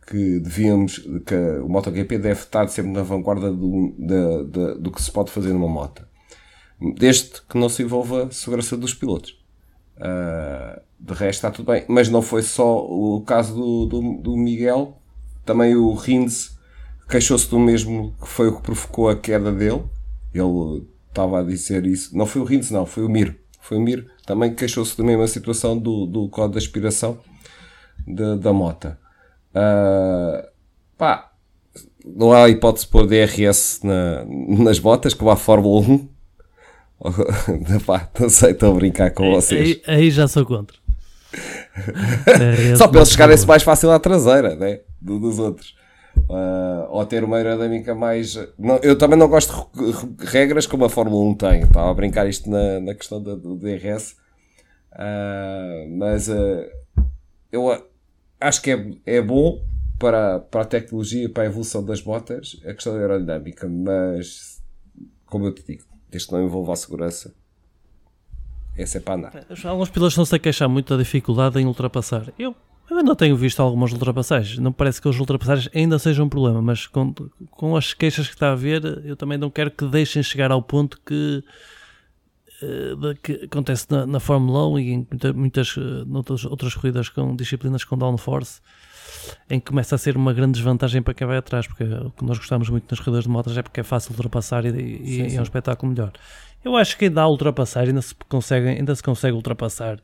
[0.07, 5.03] que devíamos, que o MotoGP deve estar sempre na vanguarda do, da, da- do que
[5.03, 6.05] se pode fazer numa moto.
[6.97, 9.39] Desde que não se envolva a segurança dos pilotos.
[9.97, 11.85] Uh, de resto está tudo bem.
[11.89, 15.00] Mas não foi só o caso do, do, do Miguel,
[15.45, 16.59] também o Rins
[17.09, 19.83] queixou-se do mesmo que foi o que provocou a queda dele.
[20.33, 22.17] Ele estava a dizer isso.
[22.17, 23.37] Não foi o Rins, não, foi o Mir.
[23.61, 24.07] Foi o Mir.
[24.25, 27.19] Também queixou-se da mesma situação do, do código de aspiração
[28.07, 28.99] da, da mota.
[29.51, 30.47] Uh,
[30.97, 31.33] pá,
[32.05, 36.09] não há hipótese de pôr DRS na, nas botas, como a Fórmula 1.
[37.87, 39.81] Pá, não sei, estou a brincar com vocês.
[39.87, 40.77] Aí, aí já sou contra.
[42.77, 44.81] Só para eles chegarem-se mais fácil à traseira, né?
[45.01, 45.75] Do, dos outros.
[46.17, 48.37] Uh, ou ter uma aerodinâmica mais.
[48.59, 51.61] Não, eu também não gosto de regras como a Fórmula 1 tem.
[51.63, 54.17] Estava a brincar isto na, na questão do, DRS.
[54.93, 56.67] Uh, mas uh,
[57.51, 57.85] eu
[58.41, 59.65] acho que é, é bom
[59.99, 63.69] para, para a tecnologia, para a evolução das motas, a questão da aerodinâmica.
[63.69, 64.63] Mas,
[65.27, 67.35] como eu te digo, desde que não envolva a segurança,
[68.77, 69.47] esse é para andar.
[69.65, 72.33] Alguns pilotos não se a queixar muito da dificuldade em ultrapassar.
[72.39, 72.55] Eu,
[72.91, 74.59] eu ainda tenho visto algumas ultrapassagens.
[74.59, 77.15] Não parece que as ultrapassagens ainda sejam um problema, mas com,
[77.51, 80.61] com as queixas que está a haver, eu também não quero que deixem chegar ao
[80.61, 81.45] ponto que,
[82.63, 87.85] uh, que acontece na, na, Fórmula 1 e em muitas, muitas outras corridas com disciplinas
[87.85, 88.61] com downforce
[89.49, 92.25] em que começa a ser uma grande desvantagem para quem vai atrás, porque o que
[92.25, 95.27] nós gostamos muito nas corridas de motos é porque é fácil ultrapassar e, e, sim,
[95.29, 96.13] e é um espetáculo melhor.
[96.65, 99.99] Eu acho que ainda há ultrapassar, ainda se consegue, ainda se consegue ultrapassar.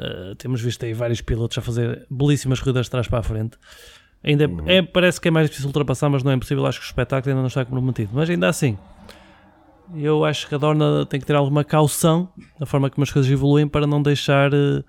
[0.00, 3.58] Uh, temos visto aí vários pilotos a fazer belíssimas corridas de trás para a frente.
[4.24, 4.64] Ainda uhum.
[4.66, 6.64] é, parece que é mais difícil ultrapassar, mas não é impossível.
[6.64, 8.10] Acho que o espetáculo ainda não está comprometido.
[8.14, 8.78] Mas ainda assim,
[9.94, 13.30] eu acho que a Dorna tem que ter alguma caução na forma como as coisas
[13.30, 14.82] evoluem para não deixar uh,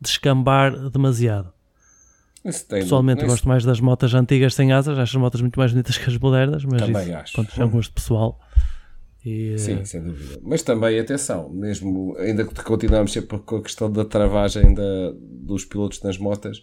[0.00, 1.52] descambar demasiado.
[2.68, 4.98] Pessoalmente, eu gosto mais das motas antigas sem asas.
[4.98, 7.32] Acho as motas muito mais bonitas que as modernas, mas Também isso, acho.
[7.32, 8.40] Pronto, é um gosto pessoal.
[9.26, 10.38] E, Sim, sem dúvida.
[10.40, 15.64] Mas também, atenção, mesmo ainda que continuamos sempre com a questão da travagem da, dos
[15.64, 16.58] pilotos nas motas,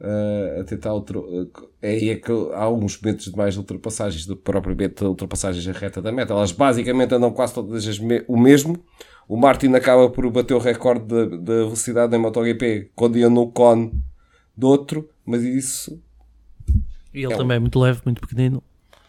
[0.00, 4.34] uh, a tentar outro, uh, é, é que há alguns momentos de mais ultrapassagens do
[4.34, 6.32] que propriamente ultrapassagens a reta da meta.
[6.32, 8.82] Elas basicamente andam quase todas as me o mesmo.
[9.28, 13.52] O Martin acaba por bater o recorde da, da velocidade em MotoGP quando ia no
[13.52, 13.92] cone
[14.56, 16.00] do outro, mas isso.
[17.12, 18.62] E ele é também um, é muito leve, muito pequenino.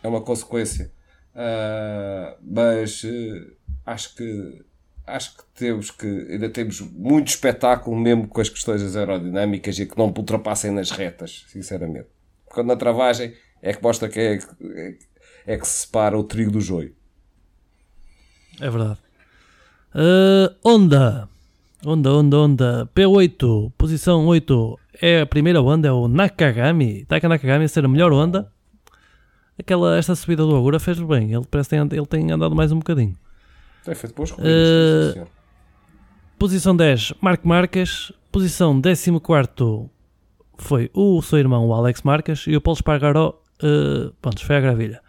[0.04, 0.94] É uma consequência.
[1.36, 3.52] Uh, mas uh,
[3.86, 4.63] acho que
[5.06, 9.98] acho que temos que ainda temos muito espetáculo mesmo com as questões aerodinâmicas e que
[9.98, 12.08] não ultrapassem nas retas, sinceramente.
[12.45, 14.95] Quando na travagem é que mostra que é, é,
[15.45, 16.95] é que se separa o trigo do joio.
[18.62, 19.00] É verdade.
[19.93, 21.28] Uh, onda.
[21.86, 22.89] Onda, onda, onda.
[22.95, 24.80] P8, posição 8.
[25.02, 27.04] É a primeira onda, é o Nakagami.
[27.06, 28.55] Taika Nakagami a ser a melhor onda
[29.58, 31.34] aquela, esta subida do Agura fez bem.
[31.34, 33.15] Ele parece que tem, ele tem andado mais um bocadinho.
[33.84, 35.15] Tem feito boas corridas.
[35.15, 35.28] Uh,
[36.38, 38.12] posição 10, Marco Marques.
[38.32, 39.89] Posição 14
[40.58, 42.46] foi o seu irmão, o Alex Marques.
[42.48, 45.02] E o Paulo Espargaró, uh, pronto, foi a gravilha.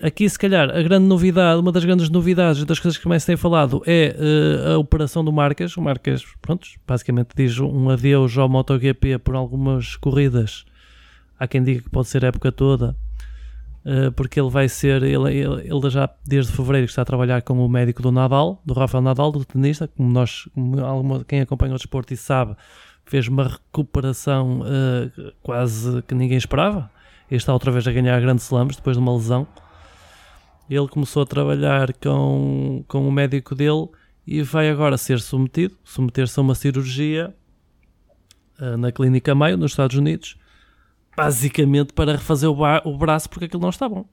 [0.00, 3.26] Aqui, se calhar, a grande novidade, uma das grandes novidades das coisas que mais se
[3.26, 5.76] tem falado é uh, a operação do Marques.
[5.76, 10.64] O Marques, pronto, basicamente diz um adeus ao MotoGP por algumas corridas.
[11.38, 12.96] Há quem diga que pode ser a época toda.
[13.88, 17.64] Eh, porque ele vai ser, ele, ele, ele, já desde fevereiro está a trabalhar com
[17.64, 21.76] o médico do Nadal, do Rafael Nadal, do tenista, como nós, como quem acompanha o
[21.76, 22.56] desporto e sabe,
[23.04, 26.90] fez uma recuperação uh, quase que ninguém esperava.
[27.30, 29.46] Ele está outra vez a ganhar grandes slams depois de uma lesão.
[30.68, 33.86] Ele começou a trabalhar com, com o médico dele
[34.26, 37.32] e vai agora ser submetido, submeter-se a uma cirurgia
[38.60, 40.36] uh, na Clínica Mayo, nos Estados Unidos,
[41.16, 44.04] basicamente para refazer o, bar, o braço porque aquilo não está bom.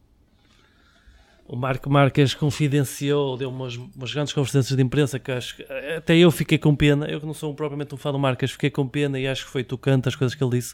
[1.46, 5.64] O Marco Marques confidenciou, deu umas, umas grandes conferências de imprensa que acho que
[5.96, 7.06] até eu fiquei com pena.
[7.06, 9.52] Eu que não sou propriamente um fã do Marques, fiquei com pena e acho que
[9.52, 10.74] foi tocante as coisas que ele disse.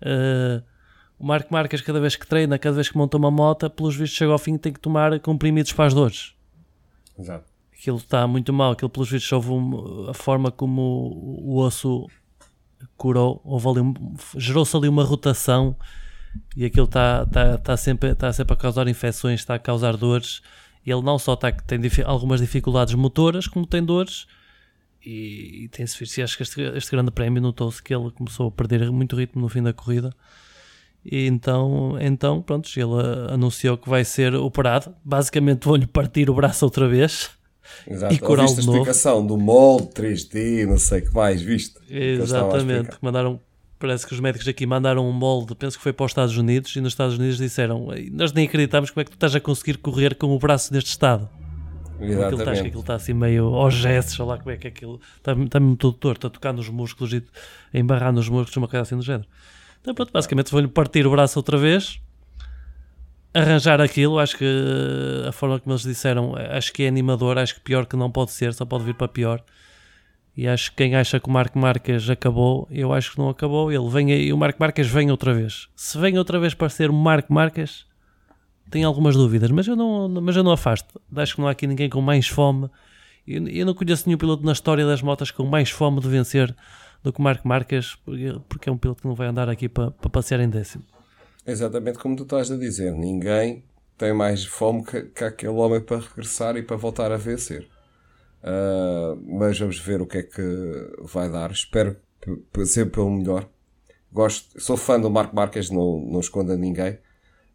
[0.00, 0.62] Uh,
[1.18, 4.16] o Marco Marques, cada vez que treina, cada vez que monta uma moto, pelos vistos
[4.16, 6.34] chega ao fim tem que tomar comprimidos para as dores.
[7.18, 7.44] Exato.
[7.72, 12.06] Aquilo está muito mal, aquilo pelos vistos houve um, a forma como o, o osso
[12.96, 13.94] curou, houve ali,
[14.36, 15.76] gerou-se ali uma rotação
[16.56, 20.42] e aquilo está tá, tá sempre, tá sempre a causar infecções, está a causar dores.
[20.84, 24.26] Ele não só tá, tem algumas dificuldades motoras, como tem dores.
[25.04, 28.50] E, e tem-se visto, acho que este, este grande prémio notou-se que ele começou a
[28.50, 30.12] perder muito ritmo no fim da corrida.
[31.04, 34.94] E então, então pronto, ele anunciou que vai ser operado.
[35.04, 37.30] Basicamente, vão-lhe partir o braço outra vez.
[37.86, 38.14] Exato.
[38.14, 41.76] E coral a explicação do molde 3D, não sei o que mais, viste?
[41.88, 42.96] Exatamente.
[43.00, 43.40] Mandaram,
[43.78, 46.74] parece que os médicos aqui mandaram um molde, penso que foi para os Estados Unidos,
[46.76, 49.78] e nos Estados Unidos disseram: Nós nem acreditamos como é que tu estás a conseguir
[49.78, 51.28] correr com o braço neste estado.
[52.00, 52.24] Exatamente.
[52.24, 55.60] Aquilo está, aquilo está assim meio aos gestos, lá como é que aquilo está, está
[55.60, 57.22] mesmo todo torto, a tocar nos músculos e
[57.72, 59.26] a embarrar nos músculos, uma coisa assim do género.
[59.80, 62.00] Então, pronto, basicamente vou-lhe partir o braço outra vez
[63.36, 64.44] arranjar aquilo, acho que
[65.26, 68.32] a forma como eles disseram, acho que é animador, acho que pior que não pode
[68.32, 69.42] ser, só pode vir para pior.
[70.36, 73.72] E acho que quem acha que o Marco Marques acabou, eu acho que não acabou.
[73.72, 75.68] Ele vem aí, o Marco Marques vem outra vez.
[75.74, 77.86] Se vem outra vez para ser o Marco Marques,
[78.70, 81.00] tenho algumas dúvidas, mas eu não, mas eu não afasto.
[81.14, 82.68] Acho que não há aqui ninguém com mais fome.
[83.26, 86.54] Eu, eu não conheço nenhum piloto na história das motas com mais fome de vencer
[87.02, 87.96] do que o Marco Marques,
[88.48, 90.84] porque é um piloto que não vai andar aqui para, para passear em décimo.
[91.46, 93.64] Exatamente como tu estás a dizer, ninguém
[93.96, 97.68] tem mais fome que, que aquele homem para regressar e para voltar a vencer.
[98.42, 100.42] Uh, mas vamos ver o que é que
[101.00, 101.50] vai dar.
[101.50, 101.96] Espero
[102.64, 103.48] sempre pelo melhor.
[104.12, 106.98] Gosto, sou fã do Marco Marques, não, não escondo a ninguém.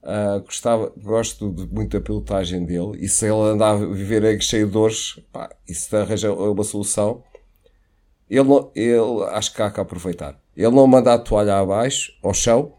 [0.01, 4.65] Uh, gostava, gosto de, muito da pilotagem dele e se ele andar a viver cheio
[4.65, 7.23] de dores, pá, e arranja uma solução,
[8.27, 10.41] ele, ele acho que há que aproveitar.
[10.55, 12.73] Ele não manda a toalha abaixo, ao chão,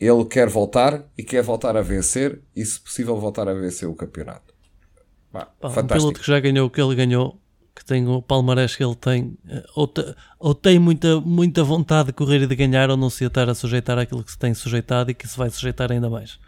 [0.00, 3.94] ele quer voltar e quer voltar a vencer e, se possível, voltar a vencer o
[3.94, 4.54] campeonato.
[5.32, 5.82] Pá, fantástico.
[5.82, 7.38] Um piloto que já ganhou o que ele ganhou,
[7.74, 10.04] que tem o palmarés que ele tem, eh, ou, te,
[10.38, 13.54] ou tem muita, muita vontade de correr e de ganhar, ou não se estar a
[13.54, 16.38] sujeitar àquilo que se tem sujeitado e que se vai sujeitar ainda mais.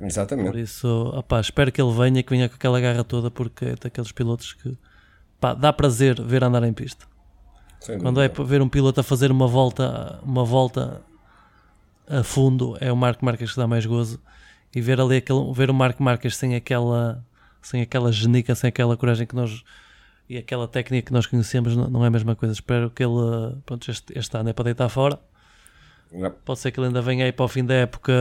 [0.00, 0.50] Exatamente.
[0.50, 3.74] Por isso, opá, espero que ele venha, que venha com aquela garra toda, porque é
[3.74, 4.76] daqueles pilotos que
[5.40, 7.04] pá, dá prazer ver andar em pista.
[7.80, 8.24] Sem Quando dúvida.
[8.24, 11.02] é para ver um piloto a fazer uma volta, uma volta
[12.12, 14.20] a fundo, é o Marco Marques que dá mais gozo.
[14.74, 17.24] E ver ali aquele, ver o Marco Marques sem aquela,
[17.60, 19.64] sem aquela genica, sem aquela coragem que nós
[20.28, 22.54] e aquela técnica que nós conhecemos não, é a mesma coisa.
[22.54, 25.18] Espero que ele, pronto, este, este ano é para deitar fora.
[26.44, 28.12] Pode ser que ele ainda venha aí para o fim da época,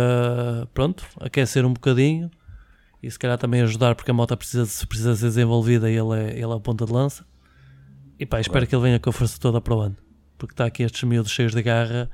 [0.74, 2.32] pronto, aquecer um bocadinho
[3.04, 6.32] e se calhar também ajudar porque a moto precisa, precisa ser desenvolvida e ele é,
[6.32, 7.26] ele é a ponta de lança.
[8.18, 8.68] E pá, espero claro.
[8.68, 9.98] que ele venha com a força toda para o ano,
[10.38, 12.10] porque está aqui estes miúdos cheios de garra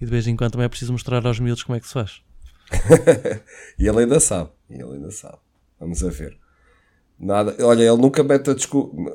[0.00, 1.92] e de vez em quando também é preciso mostrar aos miúdos como é que se
[1.92, 2.22] faz.
[3.78, 5.38] e ele ainda sabe, e ele ainda sabe.
[5.78, 6.38] Vamos a ver.
[7.18, 7.54] Nada.
[7.60, 8.50] Olha, ele nunca mete,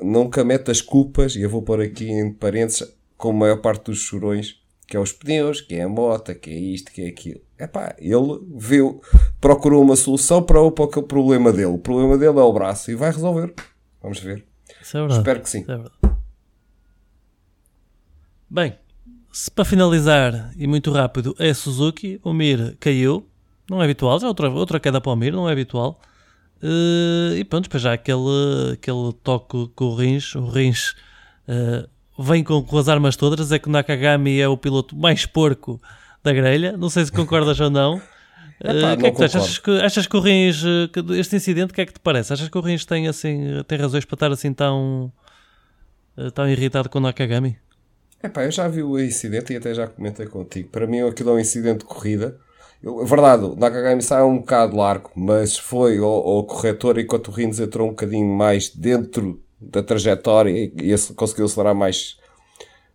[0.02, 3.86] nunca mete as culpas, e eu vou pôr aqui em parênteses, com a maior parte
[3.86, 7.08] dos chorões, que é os pneus, que é a moto, que é isto, que é
[7.08, 7.40] aquilo.
[7.58, 9.00] Epá, ele viu,
[9.40, 11.66] procurou uma solução para o, para o problema dele.
[11.66, 13.52] O problema dele é o braço e vai resolver.
[14.00, 14.44] Vamos ver.
[14.70, 15.12] É.
[15.12, 15.64] Espero que sim.
[15.66, 16.08] É
[18.48, 18.78] Bem,
[19.36, 23.28] se para finalizar e muito rápido é Suzuki, o Mir caiu.
[23.68, 26.00] Não é habitual, já outra, outra queda para o Mir, não é habitual.
[26.62, 30.92] Uh, e pronto, depois já aquele, aquele toque com o Rins, o Rins
[31.46, 31.86] uh,
[32.18, 35.78] vem com, com, as armas todas, é que o Nakagami é o piloto mais porco
[36.24, 37.96] da grelha, não sei se concordas ou não.
[37.96, 41.82] Uh, que é que achas, que, achas que o Rins, que este incidente, o que
[41.82, 42.32] é que te parece?
[42.32, 45.12] Achas que o Rins tem, assim, tem razões para estar assim tão,
[46.32, 47.58] tão irritado com o Nakagami?
[48.22, 50.68] Epá, eu já vi o incidente e até já comentei contigo.
[50.70, 52.38] Para mim aquilo é um incidente de corrida
[52.84, 57.30] é verdade, o Nakagami sai um bocado largo, mas foi ao, ao corretor enquanto o
[57.30, 62.18] Rins entrou um bocadinho mais dentro da trajetória e, e conseguiu acelerar mais,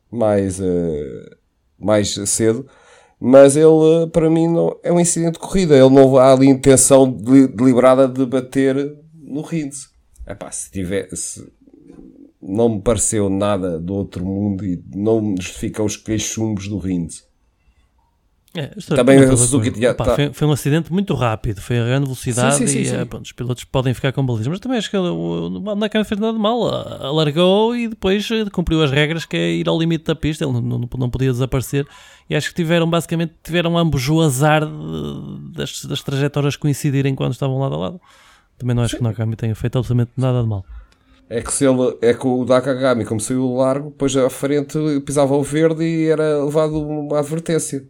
[0.09, 1.35] mais, uh,
[1.79, 2.67] mais cedo.
[3.19, 5.75] Mas ele, para mim, não, é um incidente de corrida.
[5.75, 9.89] Ele não há ali intenção deliberada de bater no Rins.
[10.27, 11.51] Epá, se tivesse,
[12.41, 17.23] não me pareceu nada do outro mundo e não justifica os queixumbos do Rins.
[18.53, 20.15] É, Também o Suzuki tinha, Opa, tá.
[20.15, 23.05] foi, foi, um acidente muito rápido, foi a grande velocidade sim, sim, sim, e é,
[23.05, 26.33] pronto, os pilotos podem ficar com balizas, mas também acho que o, Nakano fez nada
[26.33, 26.67] de mal,
[27.01, 30.51] alargou e depois eh, cumpriu as regras que é ir ao limite da pista, ele
[30.51, 31.87] não, não, não podia desaparecer
[32.29, 37.31] e acho que tiveram basicamente tiveram ambos o azar de, das, das trajetórias coincidirem quando
[37.31, 38.01] estavam lado a lado.
[38.57, 40.65] Também não acho que o Nakami tenha feito absolutamente nada de mal.
[41.33, 45.33] É que, se ele, é que o Nakagami, como saiu largo, depois à frente pisava
[45.33, 47.87] o verde e era levado uma advertência.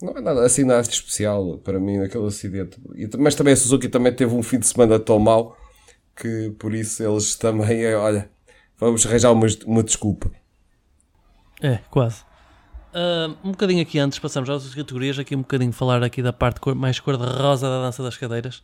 [0.00, 2.80] Não é nada assim nada de especial para mim naquele acidente.
[3.18, 5.54] mas também a Suzuki também teve um fim de semana tão mau
[6.16, 8.30] que por isso eles também, é, olha,
[8.78, 10.30] vamos arranjar uma, uma desculpa.
[11.60, 12.22] É, quase.
[12.94, 16.32] Uh, um bocadinho aqui antes, passamos às outras categorias, aqui um bocadinho falar aqui da
[16.32, 18.62] parte mais cor-de-rosa da dança das cadeiras.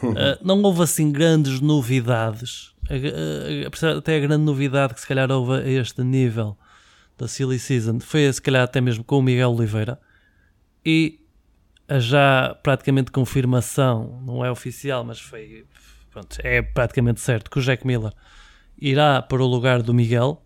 [0.00, 2.74] Uh, não houve assim grandes novidades,
[3.98, 6.58] até a grande novidade que se calhar houve a este nível
[7.16, 10.00] da Silly Season foi se calhar até mesmo com o Miguel Oliveira,
[10.84, 11.20] e
[11.88, 15.66] a já praticamente confirmação, não é oficial, mas foi
[16.10, 18.12] pronto, é praticamente certo que o Jack Miller
[18.80, 20.42] irá para o lugar do Miguel.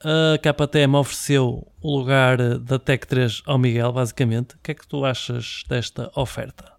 [0.00, 4.54] A KTM ofereceu o lugar da Tech 3 ao Miguel, basicamente.
[4.54, 6.77] O que é que tu achas desta oferta?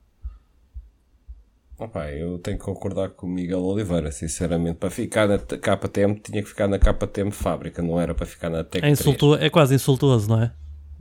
[1.80, 4.78] Opa, eu tenho que concordar com o Miguel Oliveira, sinceramente.
[4.80, 8.64] Para ficar na KTM, tinha que ficar na KTM fábrica, não era para ficar na
[8.66, 10.52] Tech é, insultu- é quase insultuoso, não é?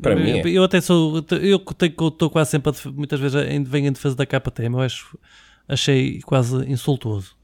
[0.01, 0.39] Para eu, mim.
[0.39, 0.49] É.
[0.57, 1.17] Eu até sou.
[1.43, 1.65] Eu
[2.09, 2.71] estou quase sempre.
[2.71, 3.35] A, muitas vezes
[3.69, 4.75] venho em defesa da KTM.
[4.77, 5.19] Eu acho,
[5.67, 7.37] achei quase insultuoso.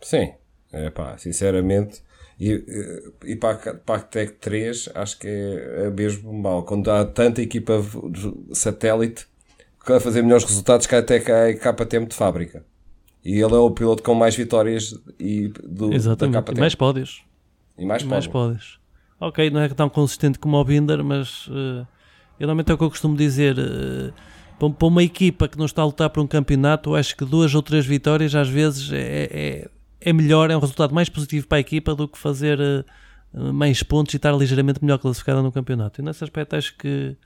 [0.00, 0.32] Sim.
[0.72, 2.02] É pá, sinceramente.
[2.40, 2.64] E,
[3.24, 6.64] e para, para a Tech 3 acho que é, é mesmo mal.
[6.64, 7.80] Quando há tanta equipa
[8.52, 9.26] satélite
[9.92, 12.64] vai fazer melhores resultados que até a KTM de fábrica.
[13.24, 16.34] E ele é o piloto com mais vitórias e do, Exatamente.
[16.34, 16.58] da KTM.
[16.58, 17.22] E mais pódios.
[17.76, 18.78] E mais, mais pódios.
[19.20, 21.86] ok, não é tão consistente como o Binder, mas uh,
[22.38, 23.58] eu normalmente é o que eu costumo dizer.
[23.58, 24.12] Uh,
[24.72, 27.62] para uma equipa que não está a lutar por um campeonato, acho que duas ou
[27.62, 29.70] três vitórias às vezes é, é,
[30.00, 33.82] é melhor, é um resultado mais positivo para a equipa do que fazer uh, mais
[33.84, 36.00] pontos e estar ligeiramente melhor classificada no campeonato.
[36.00, 37.16] E nesse aspecto acho que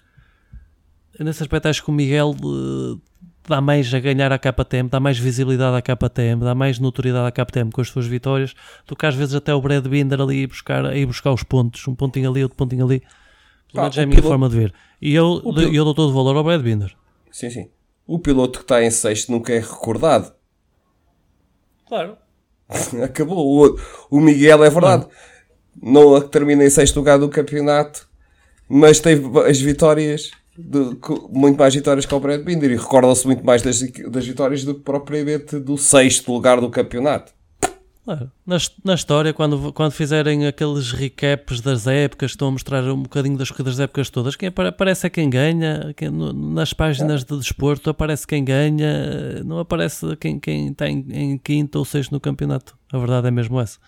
[1.25, 3.01] nesse aspecto acho que o Miguel uh,
[3.49, 7.31] dá mais a ganhar à KTM, dá mais visibilidade à KTM, dá mais notoriedade à
[7.33, 8.55] KTM com as suas vitórias
[8.87, 11.95] do que às vezes até o Brad Binder ali buscar, ir buscar os pontos, um
[11.95, 13.03] pontinho ali, outro pontinho ali.
[13.73, 14.29] Pelo menos é a minha piloto...
[14.29, 14.75] forma de ver.
[15.01, 16.95] E eu, eu dou todo o valor ao Brad Binder.
[17.31, 17.71] Sim, sim.
[18.07, 20.33] O piloto que está em sexto nunca é recordado.
[21.89, 22.17] Claro.
[23.03, 23.67] Acabou.
[23.67, 23.79] O,
[24.11, 25.07] o Miguel é verdade.
[25.81, 26.13] Não.
[26.13, 28.09] não termina em sexto lugar do campeonato,
[28.69, 30.97] mas teve as vitórias de,
[31.31, 34.75] muito mais vitórias que o Brad Binder e recordam-se muito mais das, das vitórias do
[34.75, 37.33] que propriamente do sexto lugar do campeonato.
[38.05, 43.39] Na, na história, quando, quando fizerem aqueles recaps das épocas, estão a mostrar um bocadinho
[43.39, 48.27] das das épocas todas, quem aparece é quem ganha, quem, nas páginas de desporto aparece
[48.27, 52.77] quem ganha, não aparece quem, quem está em, em quinto ou sexto no campeonato.
[52.93, 53.79] A verdade é mesmo essa.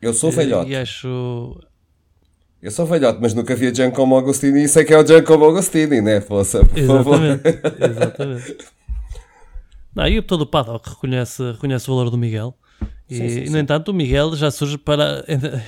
[0.00, 0.70] Eu sou velhote.
[0.70, 1.60] E, e acho.
[2.60, 5.44] Eu sou velhote, mas nunca vi a Giacomo Agostini e sei que é o Giacomo
[5.44, 6.20] Agostini, né?
[6.20, 7.78] Força, por exatamente, favor.
[7.90, 8.56] Exatamente.
[9.94, 12.56] Não, e todo o paddock reconhece, reconhece o valor do Miguel.
[13.08, 13.52] E, sim, sim, sim.
[13.52, 15.24] no entanto, o Miguel já surge para.
[15.28, 15.62] Ele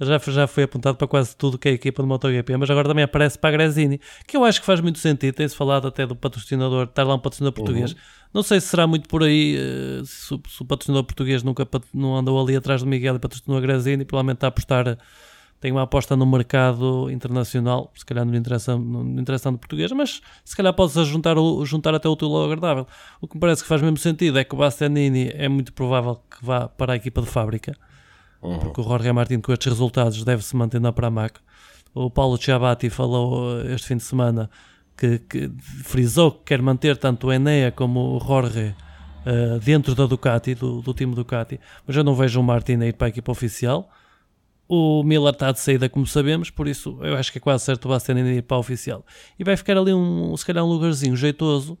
[0.00, 2.88] já, já foi apontado para quase tudo que é a equipa do MotoGP, mas agora
[2.88, 5.34] também aparece para a Gresini, que eu acho que faz muito sentido.
[5.34, 7.92] Tem-se falado até do patrocinador, estar lá um patrocinador português.
[7.92, 7.98] Uhum.
[8.34, 12.16] Não sei se será muito por aí, eh, se, se, o patrocinador português nunca não
[12.16, 14.98] andou ali atrás do Miguel e patrocinou a Gresini, provavelmente está a apostar
[15.62, 19.92] tem uma aposta no mercado internacional, se calhar não lhe interessa, não interessa tanto português,
[19.92, 22.84] mas se calhar pode-se juntar, juntar até o útil ao agradável.
[23.20, 26.16] O que me parece que faz mesmo sentido é que o Bastianini é muito provável
[26.16, 27.76] que vá para a equipa de fábrica,
[28.42, 28.58] uhum.
[28.58, 31.38] porque o Jorge Martin com estes resultados deve se manter na Pramac.
[31.94, 34.50] O Paulo Ciabatti falou eh, este fim de semana
[34.96, 35.48] que, que
[35.84, 38.74] frisou que quer manter tanto o Enea como o Jorge
[39.24, 42.86] uh, dentro da Ducati, do, do time Ducati, mas eu não vejo o Martin a
[42.88, 43.88] ir para a equipa oficial.
[44.74, 47.84] O Miller está de saída, como sabemos, por isso eu acho que é quase certo
[47.84, 49.04] o Bastianini ir para a oficial.
[49.38, 51.76] E vai ficar ali, um, se calhar, um lugarzinho jeitoso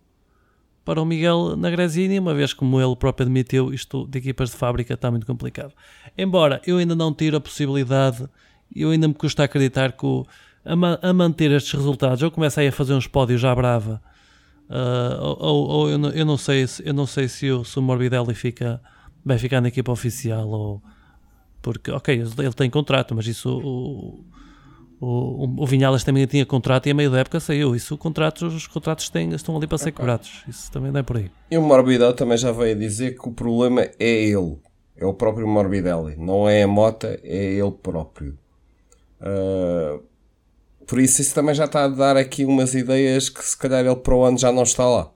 [0.84, 4.58] para o Miguel na Gresini, uma vez como ele próprio admitiu, isto de equipas de
[4.58, 5.72] fábrica está muito complicado.
[6.18, 8.28] Embora eu ainda não tiro a possibilidade,
[8.76, 10.26] eu ainda me custa acreditar que o,
[10.62, 14.02] a, a, manter estes resultados, eu comecei a fazer uns pódios já brava,
[14.68, 17.78] uh, ou, ou, ou eu, não, eu, não, sei, eu não sei se o, se
[17.78, 18.82] o Morbidelli fica,
[19.24, 20.82] vai ficar na equipa oficial ou
[21.62, 24.24] porque, ok, ele tem contrato, mas isso o,
[25.00, 27.74] o, o Vinhalas também tinha contrato e a meio da época saiu.
[27.74, 30.44] Isso, contratos, os contratos têm, estão ali para ser cobrados.
[30.46, 31.30] Isso também não é por aí.
[31.50, 34.58] E o Morbidelli também já veio dizer que o problema é ele.
[34.96, 36.16] É o próprio Morbidelli.
[36.16, 38.38] Não é a mota, é ele próprio.
[39.20, 40.02] Uh,
[40.86, 43.96] por isso, isso também já está a dar aqui umas ideias que se calhar ele
[43.96, 45.10] para o ano já não está lá.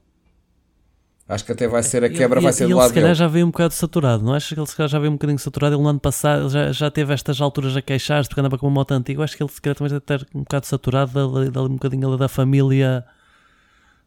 [1.29, 3.09] Acho que até vai ser a quebra, ele, vai ser ele, do lado se calhar
[3.09, 3.19] dele.
[3.19, 5.39] já veio um bocado saturado, não achas que ele se calhar já veio um bocadinho
[5.41, 5.75] saturado?
[5.75, 8.75] Ele no ano passado já, já teve estas alturas a queixar-se porque andava com uma
[8.75, 9.19] moto antiga.
[9.19, 11.75] Eu acho que ele se calhar também deve estar um bocado saturado dali, dali um
[11.75, 13.05] bocadinho da família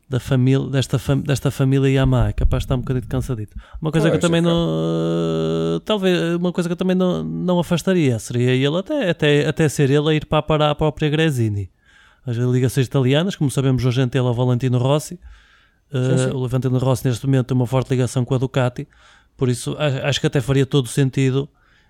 [0.09, 3.55] da família, desta, fam, desta família Yamaha, capaz de estar um bocadinho cansadito.
[3.79, 5.79] Uma coisa que eu também não.
[5.85, 9.91] Talvez, uma coisa que eu também não, não afastaria seria ele até, até, até ser
[9.91, 11.69] ele a ir para, para a própria Gresini.
[12.25, 15.19] As ligações italianas, como sabemos, hoje em o Valentino Rossi
[15.91, 16.31] sim, sim.
[16.31, 18.87] Uh, o Rossi neste momento tem uma forte ligação com a Ducati,
[19.35, 21.49] por isso acho que até faria todo sentido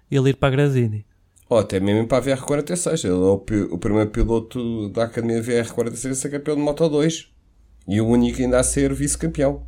[0.10, 1.06] ele ir para a Gresini.
[1.50, 3.06] Ou até mesmo para a VR46.
[3.06, 7.28] Ele é o, o primeiro piloto da Academia VR46 a ser campeão de Moto 2
[7.88, 9.66] e o único ainda a ser vice-campeão.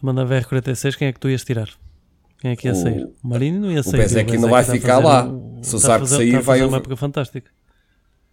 [0.00, 1.68] Manda a VR46, quem é que tu ias tirar?
[2.40, 3.04] Quem é que ia o, sair?
[3.04, 3.94] O Marini não ia sair.
[3.94, 5.24] O Bezek não vai ficar lá.
[5.26, 6.62] Um, Se o Zarco sair, vai.
[6.62, 7.50] uma época fantástica.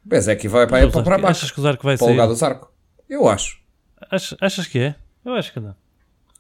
[0.04, 1.41] O Bezek vai para, para, para baixo.
[1.41, 2.15] Achas que o Zarco vai para sair?
[2.15, 2.73] Para o lugar do Zarco?
[3.08, 3.60] Eu acho.
[4.10, 4.96] Achas, achas que é?
[5.24, 5.76] Eu acho que não.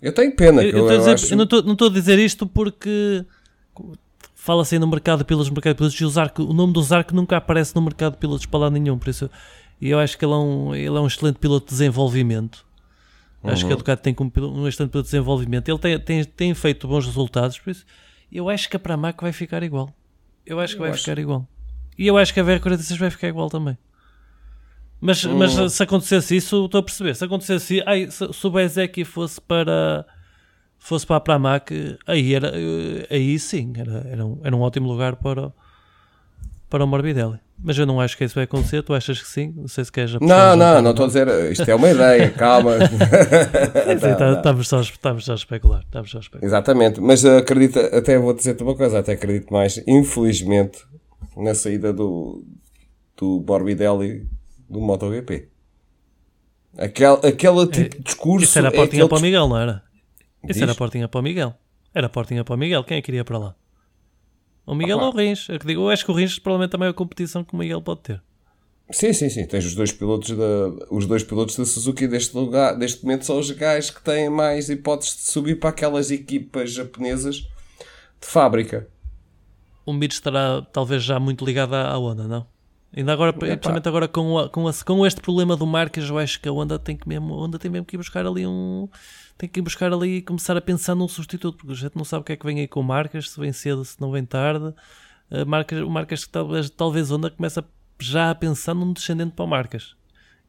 [0.01, 0.63] Eu tenho pena.
[0.63, 1.33] Eu, eu, eu, dizer, acho...
[1.33, 3.25] eu não estou a dizer isto porque
[4.33, 6.73] fala-se aí no mercado de pilotos, no mercado de pilotos, e o, Zarco, o nome
[6.73, 9.29] do Zarco nunca aparece no mercado de pilotos para lá nenhum, por isso
[9.81, 12.65] e eu acho que ele é um, ele é um excelente piloto de desenvolvimento.
[13.41, 13.51] Uhum.
[13.51, 13.77] Acho que a uhum.
[13.77, 15.69] Ducati tem como um excelente piloto de desenvolvimento.
[15.69, 17.85] Ele tem, tem, tem feito bons resultados, por isso
[18.31, 19.93] eu acho que a Pramac vai ficar igual.
[20.45, 20.99] Eu acho que vai acho.
[20.99, 21.47] ficar igual.
[21.97, 23.77] E eu acho que a VR46 vai ficar igual também.
[25.01, 25.37] Mas, hum.
[25.37, 27.15] mas se acontecesse isso, estou a perceber.
[27.15, 30.05] Se acontecesse, ai, se, se o Bezek fosse para
[30.79, 32.53] fosse para a Pramac, aí, era,
[33.09, 35.51] aí sim, era, era, um, era um ótimo lugar para,
[36.69, 37.37] para o Morbidelli.
[37.61, 39.53] Mas eu não acho que isso vai acontecer, tu achas que sim?
[39.53, 42.77] Não sei se queres Não, não, não estou a dizer, isto é uma ideia, calma.
[44.17, 46.47] Tá, estamos só, estamos só a especular, estamos só a especular.
[46.47, 50.79] Exatamente, mas acredito, até vou dizer-te uma coisa, até acredito mais, infelizmente,
[51.35, 52.45] na saída do,
[53.17, 54.25] do Morbidelli
[54.69, 55.49] do MotoGP.
[56.77, 58.45] Aquela, aquele tipo de discurso.
[58.45, 59.83] Isso era a é portinha aquele para o Miguel, não era?
[60.43, 60.61] Isso Diz?
[60.61, 61.53] era a portinha para o Miguel.
[61.93, 62.83] Era a portinha para o Miguel.
[62.83, 63.55] Quem é que iria para lá?
[64.65, 65.07] O Miguel Opa.
[65.07, 65.49] ou o Rins?
[65.49, 67.57] Eu, que digo, eu acho que o Rins provavelmente é a maior competição que o
[67.57, 68.21] Miguel pode ter.
[68.91, 69.45] Sim, sim, sim.
[69.45, 73.39] Tens os dois pilotos da, os dois pilotos da Suzuki deste lugar, deste momento são
[73.39, 77.47] os gajos que têm mais hipóteses de subir para aquelas equipas japonesas de
[78.27, 78.87] fábrica.
[79.85, 82.45] O Mir estará talvez já muito ligado à à Honda, não?
[82.95, 86.39] Ainda agora, principalmente agora com, a- com, a- com este problema do Marques, eu acho
[86.41, 88.89] que a Honda tem que mesmo, a Honda tem mesmo que ir buscar ali um.
[89.37, 92.03] Tem que ir buscar ali e começar a pensar num substituto, porque a gente não
[92.03, 94.11] sabe o que é que vem aí com o Marques, se vem cedo, se não
[94.11, 94.73] vem tarde.
[95.31, 97.63] Uh, Marques, o Marques talvez, talvez a Honda começa
[97.99, 99.95] já a pensar num descendente para o Marques.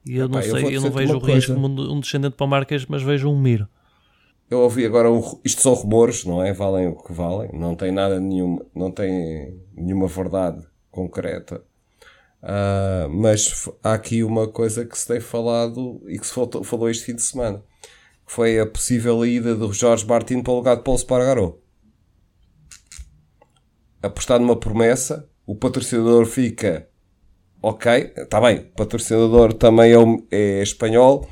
[0.07, 2.01] E eu Epá, não eu sei, vou eu, não vejo o risco como um, um
[2.01, 3.69] descendente para o Marques, mas vejo um Miro.
[4.51, 6.53] Eu ouvi agora, um, isto são rumores, não é?
[6.53, 11.65] Valem o que valem, não tem nada nenhuma, não tem nenhuma verdade concreta.
[12.43, 16.89] Ah, mas há aqui uma coisa que se tem falado e que se faltou- falou
[16.89, 17.63] este fim de semana,
[18.27, 21.59] que foi a possível ida do Jorge Martins para o lugar de Paulo Spargaró.
[24.03, 26.89] Apostar numa promessa, o patrocinador fica
[27.63, 31.29] ok, está bem, o patrocinador também é, é espanhol,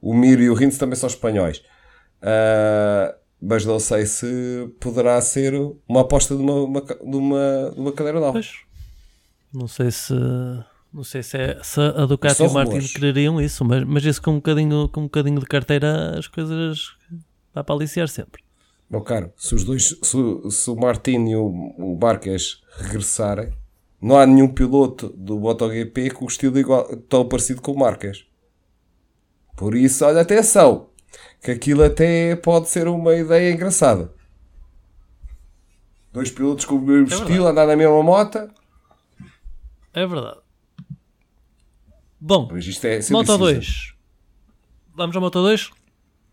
[0.00, 1.62] o Mir e o Rins também são espanhóis.
[2.22, 4.26] Ah, mas não sei se
[4.80, 5.52] poderá ser
[5.86, 8.32] uma aposta de uma, uma, de uma, de uma cadeira nova.
[8.32, 8.65] Pois.
[9.52, 10.14] Não sei se.
[10.92, 12.92] Não sei se, é, se a Ducati e o Martin rumores.
[12.92, 16.96] quereriam isso, mas, mas isso com um, bocadinho, com um bocadinho de carteira as coisas
[17.54, 18.42] dá para aliciar sempre.
[18.88, 23.52] Meu caro, se os dois, se, o- se o Martin e o, o Marques regressarem,
[24.00, 28.24] não há nenhum piloto do MotoGP com o estilo igual, tão parecido com o Marques.
[29.56, 30.88] Por isso, olha, atenção,
[31.42, 34.12] que aquilo até pode ser uma ideia engraçada.
[36.12, 37.22] Dois pilotos com o mesmo É verdade.
[37.30, 38.48] estilo, andar na mesma moto.
[39.96, 40.40] É verdade.
[42.20, 43.38] Bom, Mas isto é Moto cinza.
[43.38, 43.94] 2.
[44.94, 45.70] Vamos ao Moto 2?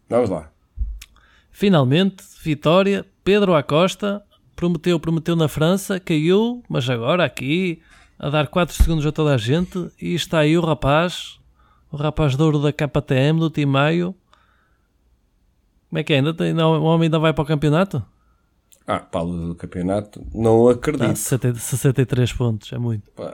[0.09, 0.51] Vamos lá.
[1.49, 3.05] Finalmente, vitória.
[3.23, 4.21] Pedro Acosta
[4.53, 7.81] prometeu, prometeu na França, caiu, mas agora aqui
[8.19, 9.89] a dar 4 segundos a toda a gente.
[10.01, 11.39] E está aí o rapaz,
[11.89, 14.13] o rapaz de ouro da KTM, do Team Maio.
[15.89, 16.17] Como é que é?
[16.17, 18.03] Ainda tem, não, o homem ainda vai para o campeonato?
[18.85, 21.07] Ah, Paulo do campeonato, não acredito.
[21.07, 23.09] Tá, 60 63 pontos, é muito.
[23.15, 23.33] Pois,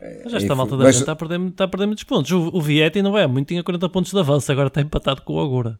[0.00, 2.04] é, Mas esta é, malta da mas- gente está a, perder, está a perder muitos
[2.04, 2.30] pontos.
[2.30, 5.34] O, o Vietti não é muito, tinha 40 pontos de avanço, agora está empatado com
[5.34, 5.78] o Agura.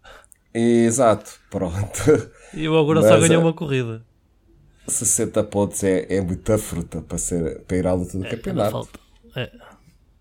[0.52, 2.30] Exato, pronto.
[2.52, 4.02] E o Agura só Mas, ganhou é- uma corrida.
[4.86, 8.70] 60 pontos é, é muita fruta para, ser, para ir à luta do Ainda campeonato.
[8.72, 8.98] falta.
[9.36, 9.50] É.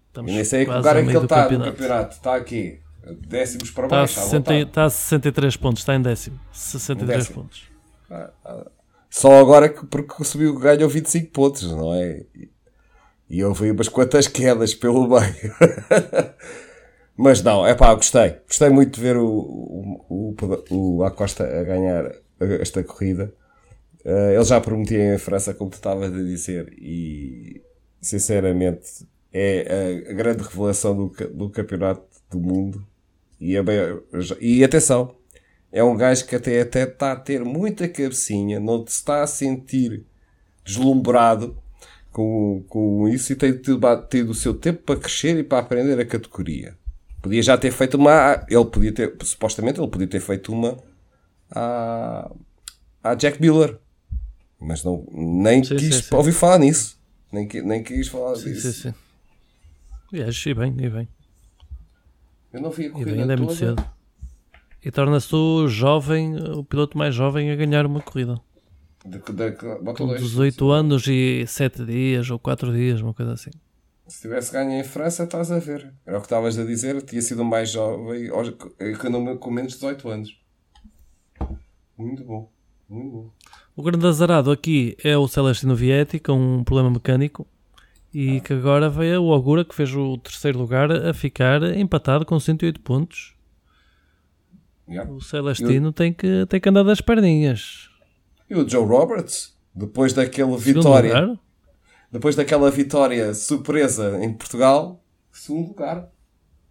[0.08, 1.72] Estamos E nem sei a que lugar a é que ele está no campeonato.
[1.72, 2.16] campeonato.
[2.16, 2.80] Está aqui.
[3.28, 4.20] Décimos para Está a, baixo.
[4.20, 4.70] à 60, vontade.
[4.70, 6.40] está a 63 pontos, está em décimo.
[6.54, 7.44] 63 Décimo.
[7.44, 7.64] pontos.
[9.20, 12.26] Só agora que porque subiu ganhou 25 pontos, não é?
[13.30, 15.54] E- houve umas quantas quedas pelo meio.
[17.16, 18.38] Mas não, é pá, gostei.
[18.48, 20.36] Gostei muito de ver o, o,
[20.70, 22.12] o, o Acosta a ganhar
[22.60, 23.32] esta corrida.
[24.06, 27.62] Eh, ele já prometia em França, como tu estavas a dizer, e
[28.02, 32.86] sinceramente é a, grande revelação do, do campeonato do mundo.
[33.40, 34.02] E, é bem-
[34.42, 35.16] e atenção,
[35.74, 39.28] é um gajo que até até está a ter muita cabecinha, não se está a
[39.28, 40.06] sentir
[40.66, 41.58] deslumbrado
[42.12, 46.00] com, com isso e tem tido, tido o seu tempo para crescer e para aprender
[46.00, 46.78] a categoria.
[47.22, 48.46] Podia já ter feito uma.
[48.50, 50.78] Ele podia ter, supostamente, ele podia ter feito uma
[51.52, 52.32] à,
[53.04, 53.80] à Jack Miller,
[54.60, 56.16] mas não, nem Sim, quis sim, sim.
[56.16, 56.98] ouvir falar nisso,
[57.32, 58.72] nem, nem quis falar Sim, disso.
[58.72, 58.94] sim, sim.
[60.14, 61.08] E acho, e bem, e bem.
[62.54, 63.54] Eu não vi a E corrida bem, ainda é muito toda.
[63.54, 63.84] cedo.
[64.86, 68.40] E torna-se o jovem, o piloto mais jovem a ganhar uma corrida.
[69.06, 69.52] De, de,
[69.96, 70.22] Com dois.
[70.22, 73.52] 18 anos e 7 dias ou 4 dias, uma coisa assim.
[74.08, 75.94] Se tivesse ganho em França, estás a ver.
[76.06, 79.74] Era o que estavas a dizer, tinha sido o mais jovem aos- com com menos
[79.74, 80.38] de 18 anos.
[81.98, 82.52] Muito bom.
[82.90, 83.30] Muito bom.
[83.76, 87.48] O grande azarado aqui é o Celestino Vietti com um problema mecânico
[88.14, 92.40] e que agora veio o Augura que fez o terceiro lugar a ficar empatado com
[92.40, 93.34] 108 pontos.
[94.88, 95.10] Yeah.
[95.12, 97.90] O Celestino tem, que, tem que andar das perninhas.
[98.50, 101.40] E o Joe Roberts, depois daquela vitória, lugar,
[102.12, 106.10] depois daquela vitória surpresa em Portugal, segundo lugar.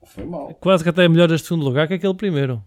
[0.04, 0.52] Foi mal.
[0.54, 2.62] quase que até é melhor este segundo lugar que aquele primeiro.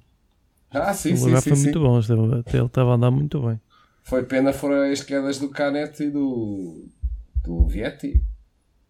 [0.71, 1.63] Ah, sim, o sim, lugar sim, foi sim.
[1.63, 3.59] muito bom, ele estava a andar muito bem.
[4.03, 6.87] Foi pena foram as quedas do Canet e do,
[7.43, 8.23] do Vietti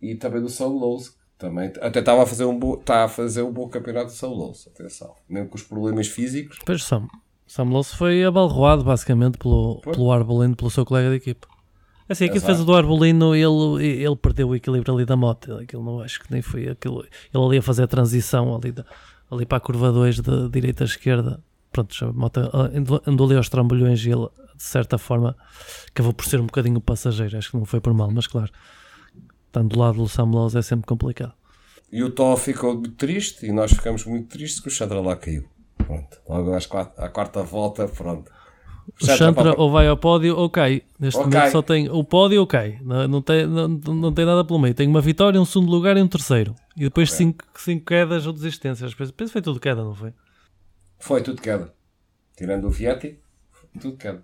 [0.02, 1.14] e também do São Louce.
[1.38, 4.34] Também, até estava a fazer um bom, está a fazer um bom campeonato de São
[4.34, 5.14] Louce, atenção.
[5.28, 6.58] Mesmo com os problemas físicos.
[6.60, 7.08] Depois Sam,
[7.46, 9.94] Sam foi abalroado basicamente pelo, Foi.
[9.94, 11.48] pelo Arbolino, pelo seu colega de equipa.
[12.08, 12.52] Assim, aqui Exato.
[12.52, 15.56] defesa do Arbolino, ele, ele perdeu o equilíbrio ali da moto.
[15.56, 17.04] Aquilo não acho que nem foi aquilo.
[17.34, 18.86] Ele ali a fazer a transição ali, da-
[19.30, 21.44] ali para a curva 2 de direita a esquerda.
[21.72, 25.36] Pronto, a moto ah, andou, andou ali aos trambolhões e ele, de certa forma,
[25.90, 27.38] acabou por ser um bocadinho passageiro.
[27.38, 28.52] Acho que não foi por mal, mas claro,
[29.56, 31.34] estando do lado do Samuels é sempre complicado.
[31.92, 35.16] E o Tó ficou muito triste e nós ficamos muito tristes que o Chantra lá
[35.16, 35.48] caiu.
[35.78, 38.30] Pronto, logo às quatro- à quarta volta, pronto.
[39.02, 40.84] O Chantra para- ou vai ao pódio ou cai.
[41.00, 42.80] Neste Ou momento só tem o pódio ou cai.
[42.84, 44.74] Não, não, tem, não, não tem nada pelo meio.
[44.76, 46.54] Tem uma vitória, um segundo lugar e um terceiro.
[46.76, 48.94] E depois cinco, cinco quedas ou desistências.
[48.94, 50.14] Penso que foi tudo queda, não foi?
[51.00, 51.74] Foi tudo queda.
[52.38, 53.20] Tirando o foi
[53.80, 54.24] tudo queda.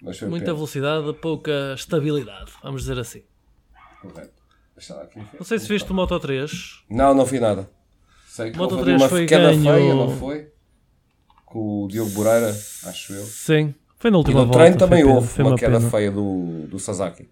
[0.00, 0.54] Muita pena.
[0.54, 2.52] velocidade, pouca estabilidade.
[2.62, 3.22] Vamos dizer assim.
[4.00, 4.38] Correto.
[5.38, 6.84] Não sei se viste o Moto 3.
[6.88, 7.68] Não, não vi nada.
[8.28, 10.48] Sei que Moto houve ali 3 uma foi queda ganho- feia, não foi?
[11.44, 12.48] Com o Diogo Moreira,
[12.84, 13.24] acho eu.
[13.24, 13.74] Sim.
[13.98, 14.58] Foi na E última no volta.
[14.60, 15.90] treino também houve uma, uma queda pena.
[15.90, 17.28] feia do, do Sasaki.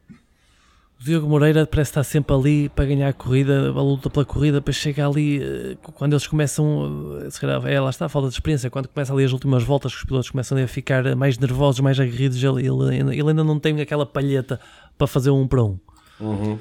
[0.99, 4.59] O Diogo Moreira parece estar sempre ali para ganhar a corrida, a luta pela corrida,
[4.59, 8.29] depois chega ali, eh, quando eles começam, eh, se calhar, é, lá está a falta
[8.29, 11.39] de experiência, quando começa ali as últimas voltas, que os pilotos começam a ficar mais
[11.39, 14.59] nervosos, mais aguerridos, ele, ele, ainda- ele ainda não tem aquela palheta
[14.97, 15.79] para fazer um para um.
[16.21, 16.59] Uhum.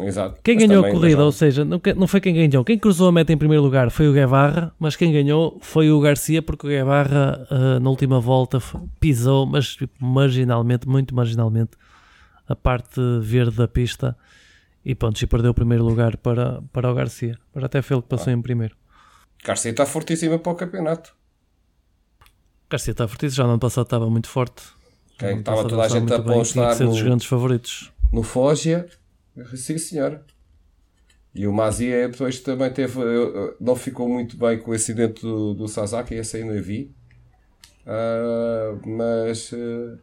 [0.00, 0.40] Exato.
[0.44, 3.12] Quem Mas ganhou a corrida, ou seja, não, não foi quem ganhou, quem cruzou a
[3.12, 6.70] meta em primeiro lugar foi o Guevarra, mas quem ganhou foi o Garcia, porque o
[6.70, 8.62] Guevarra eh, na última volta
[9.00, 11.72] pisou, mas tipo, marginalmente, muito marginalmente,
[12.46, 14.16] a parte verde da pista
[14.84, 17.36] e pronto, e perdeu o primeiro lugar para, para o Garcia.
[17.54, 18.76] Mas até foi ele que passou em primeiro.
[19.44, 21.14] Garcia está fortíssima para o campeonato.
[22.70, 24.62] Garcia está fortíssimo, já no ano passado estava muito forte.
[25.20, 27.92] Ano estava toda a gente a bem, tinha que apostar ser dos no, grandes favoritos.
[28.12, 28.86] No Foggia.
[29.54, 30.24] Sim, senhora.
[31.34, 33.00] E o Mazia depois também teve.
[33.00, 36.60] eh, eh, Não ficou muito bem com o acidente do, do Sasaki, esse aí não
[36.62, 36.92] vi.
[37.86, 39.52] Ah, mas.
[39.52, 39.98] eh,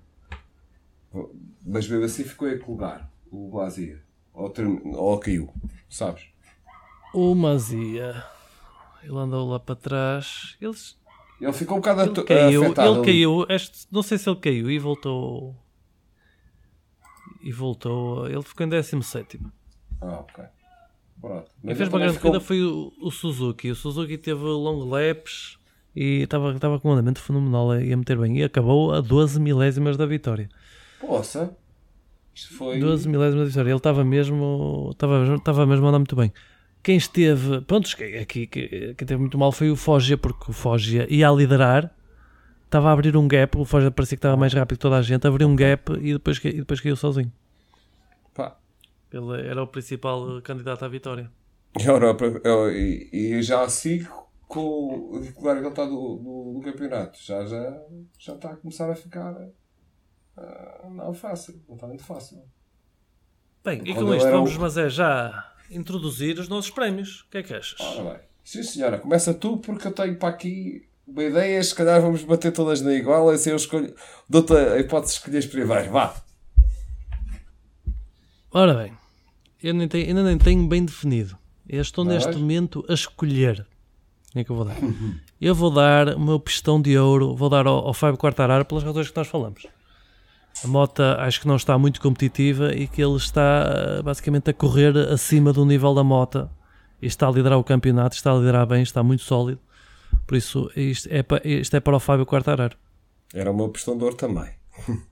[1.66, 3.10] mas mesmo assim ficou em que lugar?
[3.32, 4.01] O Mazia.
[4.34, 5.53] Ou, term- ou caiu,
[5.89, 6.28] sabes?
[7.14, 8.24] O Mazia,
[9.01, 10.97] ele andou lá para trás, eles
[11.39, 12.95] Ele ficou um bocado Ele caiu, afetado.
[12.97, 15.56] ele caiu, este- não sei se ele caiu e voltou.
[17.46, 19.39] E voltou, ele ficou em 17.
[20.02, 20.43] Ah, ok.
[21.22, 21.52] Pronto.
[21.64, 23.70] Quem fez uma grande ficou- corrida foi o, o Suzuki.
[23.72, 25.58] O Suzuki teve long laps
[25.96, 28.38] e estava estava com um andamento fenomenal a, a meter bem.
[28.39, 30.50] E acabou a 12 milésimas da vitória.
[31.00, 31.56] Poça.
[32.34, 32.80] Isto foi.
[32.80, 33.70] 12 milésimas da vitória.
[33.70, 36.34] Ele estava mesmo, estava, estava mesmo a andar muito bem.
[36.84, 37.89] Quem esteve, pronto,
[38.22, 41.95] aqui quem teve muito mal foi o Foggia, porque o Foggia ia a liderar,
[42.76, 43.57] estava a abrir um gap.
[43.57, 46.13] O Foggia parecia que estava mais rápido que toda a gente, abriu um gap e
[46.13, 47.32] depois, e depois caiu sozinho.
[48.34, 48.57] Pá.
[49.11, 51.32] Ele era o principal candidato à vitória.
[51.80, 52.26] Europa,
[52.71, 54.05] e, e já assim
[54.47, 57.82] com o titular que ele está do, do, do campeonato, já, já,
[58.17, 59.36] já está a começar a ficar
[60.38, 62.43] ah, não fácil, não está muito fácil.
[63.63, 67.21] Bem, e com isto vamos, o- mas é já introduzir os nossos prémios.
[67.21, 67.80] O que é que achas?
[67.82, 72.01] Ora bem, sim senhora, começa tu porque eu tenho para aqui uma ideia, se calhar
[72.01, 73.93] vamos bater todas na igual, assim eu escolho,
[74.30, 76.16] dou-te a hipótese de escolheres primeiro, vá.
[78.51, 78.93] Ora bem,
[79.62, 81.38] eu nem tenho- ainda nem tenho bem definido.
[81.68, 82.26] Eu estou Mas?
[82.26, 83.66] neste momento a escolher.
[84.34, 84.76] É que eu vou dar?
[85.41, 88.84] eu vou dar o meu pistão de ouro, vou dar ao, ao Fábio Quartararo pelas
[88.84, 89.66] razões que nós falamos.
[90.64, 94.53] A Mota acho que não está muito competitiva e que ele está eh, basicamente a
[94.53, 96.49] correr acima do nível da Mota
[97.01, 99.60] e está a liderar o campeonato, está a liderar bem, está muito sólido.
[100.28, 102.78] Por isso, isto é, pa- isto é para o Fábio Quartararo.
[103.34, 104.49] Era o meu pistão de ouro também.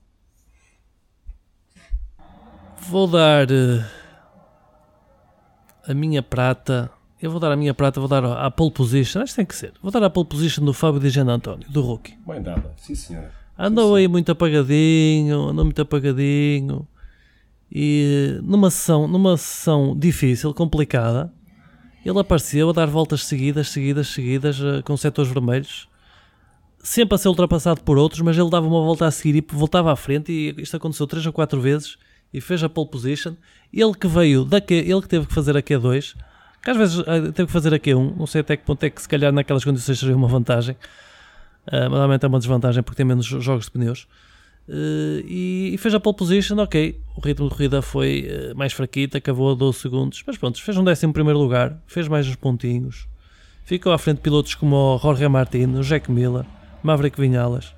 [2.88, 3.84] Vou dar eh,
[5.88, 6.90] a minha prata.
[7.20, 9.22] Eu vou dar a minha prata, vou dar a pole position.
[9.22, 9.72] Acho que tem que ser.
[9.82, 12.18] Vou dar a pole position do Fábio de Jean António, do rookie.
[12.26, 13.32] Bem dada, sim senhora.
[13.58, 16.86] Andou aí muito apagadinho, andou muito apagadinho.
[17.72, 21.32] E numa sessão, numa sessão difícil, complicada,
[22.04, 25.88] ele apareceu a dar voltas seguidas, seguidas, seguidas, eh, com setores vermelhos.
[26.82, 29.90] Sempre a ser ultrapassado por outros, mas ele dava uma volta a seguir e voltava
[29.92, 30.30] à frente.
[30.30, 31.96] E isto aconteceu três ou quatro vezes
[32.32, 33.34] e fez a pole position.
[33.72, 36.14] Ele que veio da Q, ele que teve que fazer a Q2,
[36.62, 38.16] que às vezes eh, teve que fazer a Q1.
[38.16, 40.74] Não sei até que ponto é que, se calhar, naquelas condições seria uma vantagem.
[41.66, 44.06] Uh, mas normalmente é uma desvantagem porque tem menos jo- jogos de pneus.
[44.68, 46.98] Uh, e, e fez a pole position, ok.
[47.16, 50.76] O ritmo de corrida foi uh, mais fraquito, acabou a 12 segundos, mas pronto, fez
[50.76, 53.06] um décimo primeiro lugar, fez mais uns pontinhos.
[53.64, 56.44] Ficou à frente de pilotos como o Jorge Martin, o Jack Miller,
[56.82, 57.74] Maverick Vinhalas.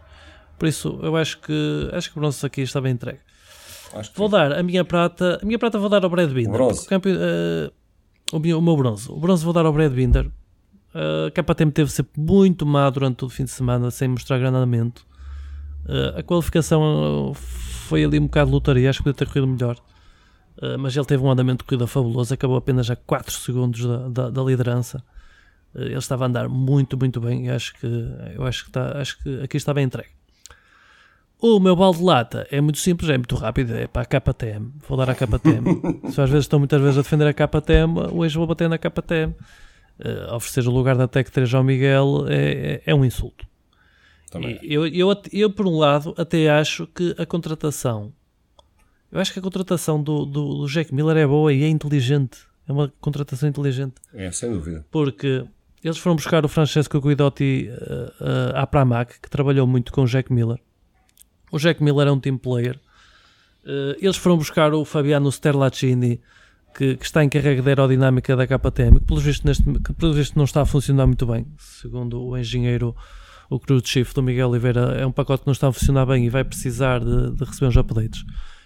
[0.58, 3.20] Por isso, eu acho que acho que o bronze aqui está bem entregue.
[4.14, 6.60] Vou dar a minha prata, a minha prata vou dar ao Brad Binder.
[6.60, 6.94] O porque
[8.32, 9.10] O, meu, o meu bronze.
[9.10, 10.26] O bronze vou dar ao Brad Binder.
[10.94, 14.38] Uh, a KTM teve sempre muito má durante todo o fim de semana, sem mostrar
[14.38, 15.05] grande andamento.
[15.88, 19.76] Uh, a qualificação foi ali um bocado lotaria, acho que podia ter corrido melhor.
[20.58, 24.08] Uh, mas ele teve um andamento de corrida fabuloso, acabou apenas a 4 segundos da,
[24.08, 25.02] da, da liderança.
[25.74, 27.48] Uh, ele estava a andar muito, muito bem.
[27.50, 27.86] acho que,
[28.34, 30.10] eu acho que, está, acho que aqui está bem entregue.
[31.38, 34.72] O meu balde de lata é muito simples, é muito rápido, é para a KTM.
[34.88, 36.08] Vou dar a KTM.
[36.10, 39.34] Se às vezes estou muitas vezes a defender a KTM, hoje vou bater na KTM.
[39.98, 43.46] Uh, oferecer o lugar da Tech 3 ao Miguel é, é, é um insulto.
[44.62, 48.12] Eu, eu, eu, por um lado, até acho que a contratação.
[49.10, 52.40] Eu acho que a contratação do, do, do Jack Miller é boa e é inteligente.
[52.68, 53.94] É uma contratação inteligente.
[54.12, 54.84] É, sem dúvida.
[54.90, 55.44] Porque
[55.82, 60.06] eles foram buscar o Francesco Guidotti uh, uh, à Pramac, que trabalhou muito com o
[60.06, 60.58] Jack Miller.
[61.52, 62.80] O Jack Miller é um team player.
[63.64, 66.20] Uh, eles foram buscar o Fabiano Sterlacini,
[66.76, 70.36] que, que, está encarregue da aerodinâmica da KTM, que pelo visto, neste, que pelo visto
[70.36, 72.94] não está a funcionar muito bem, segundo o engenheiro
[73.48, 76.24] o cruise shift do Miguel Oliveira é um pacote que não está a funcionar bem
[76.26, 78.24] e vai precisar de, de receber uns updates.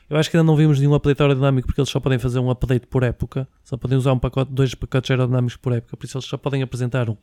[0.09, 2.51] Eu acho que ainda não vimos nenhum update aerodinâmico porque eles só podem fazer um
[2.51, 6.16] update por época, só podem usar um pacote, dois pacotes aerodinâmicos por época, por isso
[6.16, 7.16] eles só podem apresentar um.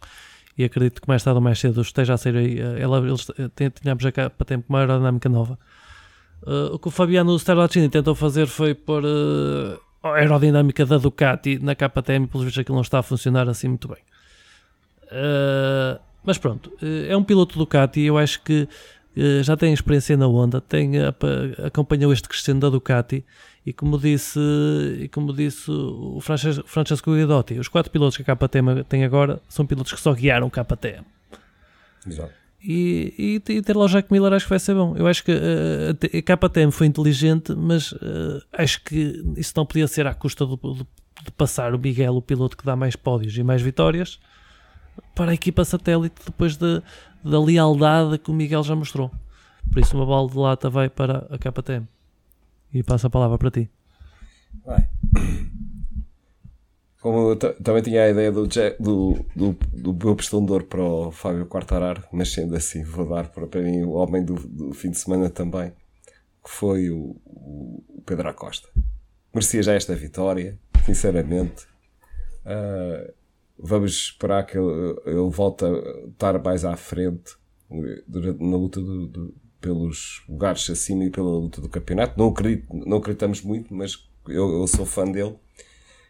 [0.58, 2.60] E acredito que mais tarde ou mais cedo esteja a aí.
[2.60, 5.60] Eh, eles eh, tínhamos já para tempo uma aerodinâmica nova.
[6.42, 11.60] Uh, o que o Fabiano Sterlacini tentou fazer foi pôr uh, a aerodinâmica da Ducati
[11.60, 13.98] na KTM, pelos vistos aquilo não está a funcionar assim muito bem.
[15.12, 18.68] Uh, mas pronto, eh, é um piloto Ducati e eu acho que
[19.16, 20.92] eh, já tem experiência na Honda, tem,
[21.66, 23.24] acompanhou este crescendo da Ducati
[23.66, 24.40] e como disse,
[25.00, 29.42] e como disse o Francesco, Francesco Guidotti, os quatro pilotos que a KTM tem agora
[29.48, 31.06] são pilotos que só guiaram KTM.
[32.06, 32.34] Exato.
[32.62, 34.98] E, e, e, ter lá o Jack Miller acho que vai ser bom.
[34.98, 39.88] Eu acho que uh, a KTM foi inteligente, mas uh, acho que isso não podia
[39.88, 40.88] ser à custa do, do,
[41.24, 44.20] de passar o Miguel, o piloto que dá mais pódios e mais vitórias,
[45.16, 46.82] para a equipa satélite depois de,
[47.24, 49.12] da lealdade que o Miguel já mostrou.
[49.72, 51.88] Por isso, uma bola de lata vai para a KTM.
[52.74, 53.70] E passa a palavra para ti.
[54.66, 54.88] Vai.
[57.00, 60.18] Como também tinha a ideia do, do, do, do meu
[60.50, 64.26] ouro para o Fábio Quartararo, mas sendo assim, vou dar para, para mim o homem
[64.26, 65.72] do, do fim de semana também,
[66.44, 68.68] que foi o, o Pedro Acosta.
[69.34, 71.68] Merecia já esta vitória, sinceramente.
[72.44, 73.14] Uh,
[73.60, 77.36] vamos esperar que ele, ele volte a estar mais à frente
[78.08, 82.18] durante, na luta do, do, pelos lugares acima e pela luta do campeonato.
[82.18, 85.36] Não, acredito, não acreditamos muito, mas eu, eu sou fã dele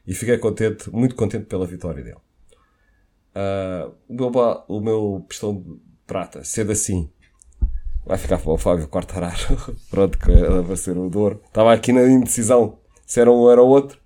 [0.05, 2.17] e fiquei contente, muito contente pela vitória dele.
[3.35, 7.09] Uh, o, meu, o meu pistão de prata, sendo assim,
[8.05, 9.57] vai ficar para o Fábio Quartararo.
[9.89, 10.31] Pronto, que
[10.65, 11.41] vai ser o Douro.
[11.45, 13.99] Estava aqui na indecisão se era um ou era o outro.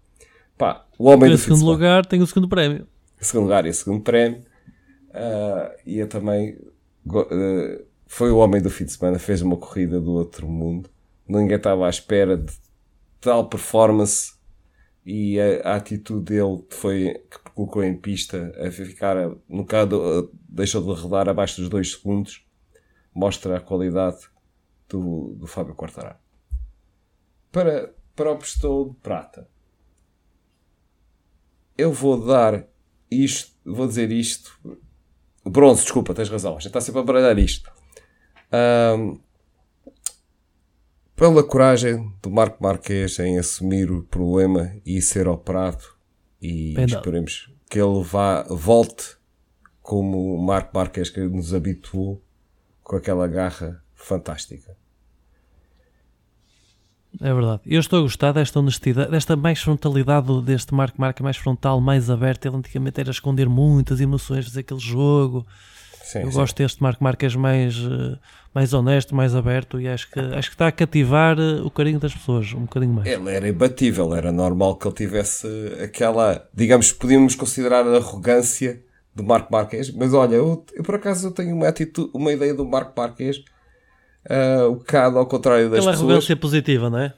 [0.57, 2.87] Pá, o homem do segundo lugar tem o segundo prémio
[3.21, 4.43] segundo lugar e segundo prémio.
[5.09, 6.57] Uh, e eu também
[7.05, 10.89] uh, foi o homem do fim de semana, fez uma corrida do outro mundo.
[11.27, 12.53] Ninguém estava à espera de
[13.21, 14.33] tal performance
[15.05, 19.15] e a, a atitude dele foi que colocou em pista a ficar
[19.47, 22.45] no caso deixou de rodar abaixo dos 2 segundos
[23.13, 24.19] mostra a qualidade
[24.87, 26.19] do, do Fábio Quartararo
[27.51, 29.47] para, para o pistão de prata
[31.77, 32.67] eu vou dar
[33.11, 34.57] isto, vou dizer isto.
[35.43, 36.53] Bronze, desculpa, tens razão.
[36.53, 37.71] A gente está sempre a baralhar isto.
[38.97, 39.19] Um,
[41.15, 45.83] pela coragem do Marco Marques em assumir o problema e ser operado
[46.41, 49.17] e esperemos que ele vá, volte
[49.81, 52.21] como o Marco Marques que nos habituou
[52.83, 54.75] com aquela garra fantástica.
[57.19, 57.61] É verdade.
[57.65, 62.09] Eu estou a gostar desta honestidade, desta mais frontalidade deste Marco Marca mais frontal, mais
[62.09, 62.45] aberto.
[62.45, 65.45] Ele antigamente era esconder muitas emoções, fazer aquele jogo.
[66.03, 66.37] Sim, eu sim.
[66.37, 68.17] gosto deste Marco Marques mais, eh,
[68.53, 71.99] mais honesto, mais aberto e acho que, acho que está a cativar eh, o carinho
[71.99, 73.07] das pessoas um bocadinho mais.
[73.07, 75.47] Ele era imbatível, era normal que ele tivesse
[75.81, 78.83] aquela, digamos, podíamos considerar a arrogância
[79.15, 82.53] do Marco Marques, mas olha, eu, eu por acaso eu tenho uma, atitude, uma ideia
[82.53, 83.43] do Marco Marques
[84.29, 85.97] uh, um bocado ao contrário das Aquela pessoas.
[85.97, 87.13] Aquela arrogância positiva, não é?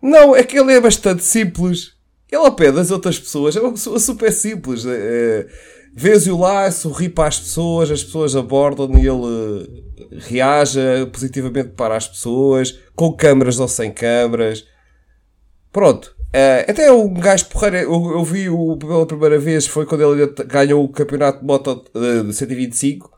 [0.00, 1.92] Não, é que ele é bastante simples.
[2.30, 4.84] Ele ao pé das outras pessoas é uma pessoa super simples.
[4.86, 5.46] É,
[5.94, 9.92] Vês-o lá, sorri para as pessoas, as pessoas abordam e ele
[10.26, 10.80] reage
[11.12, 14.66] positivamente para as pessoas, com câmaras ou sem câmaras.
[15.70, 16.16] Pronto.
[16.28, 20.82] Uh, até um gajo porreiro, eu, eu vi-o pela primeira vez, foi quando ele ganhou
[20.82, 23.12] o campeonato de moto de 125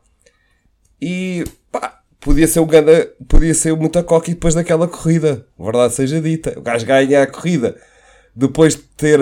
[1.00, 1.93] e pá,
[2.24, 6.58] podia ser um ganda, podia ser muita coca depois daquela corrida, verdade seja dita.
[6.58, 7.76] O gajo ganha a corrida
[8.34, 9.20] depois de ter,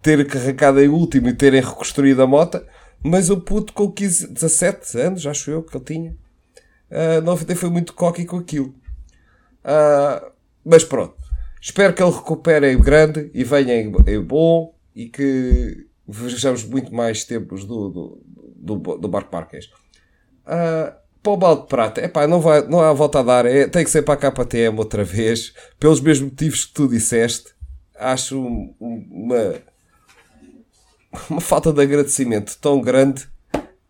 [0.00, 2.64] ter carregado em último e terem reconstruído a moto,
[3.02, 6.16] mas o puto com 15, 17 anos, acho eu que ele tinha,
[6.90, 8.72] uh, não foi muito coque com aquilo.
[9.64, 10.30] Uh,
[10.64, 11.16] mas pronto.
[11.60, 16.94] Espero que ele recupere em grande e venha em, em bom e que vejamos muito
[16.94, 18.22] mais tempos do, do,
[18.76, 19.66] do, do Marco Marques.
[20.46, 23.66] Uh, para o balde de prata, epá, não, vai, não há volta a dar, é,
[23.66, 27.52] tem que ser para a KTM outra vez, pelos mesmos motivos que tu disseste.
[27.98, 28.40] Acho
[28.80, 29.54] uma,
[31.28, 33.26] uma falta de agradecimento tão grande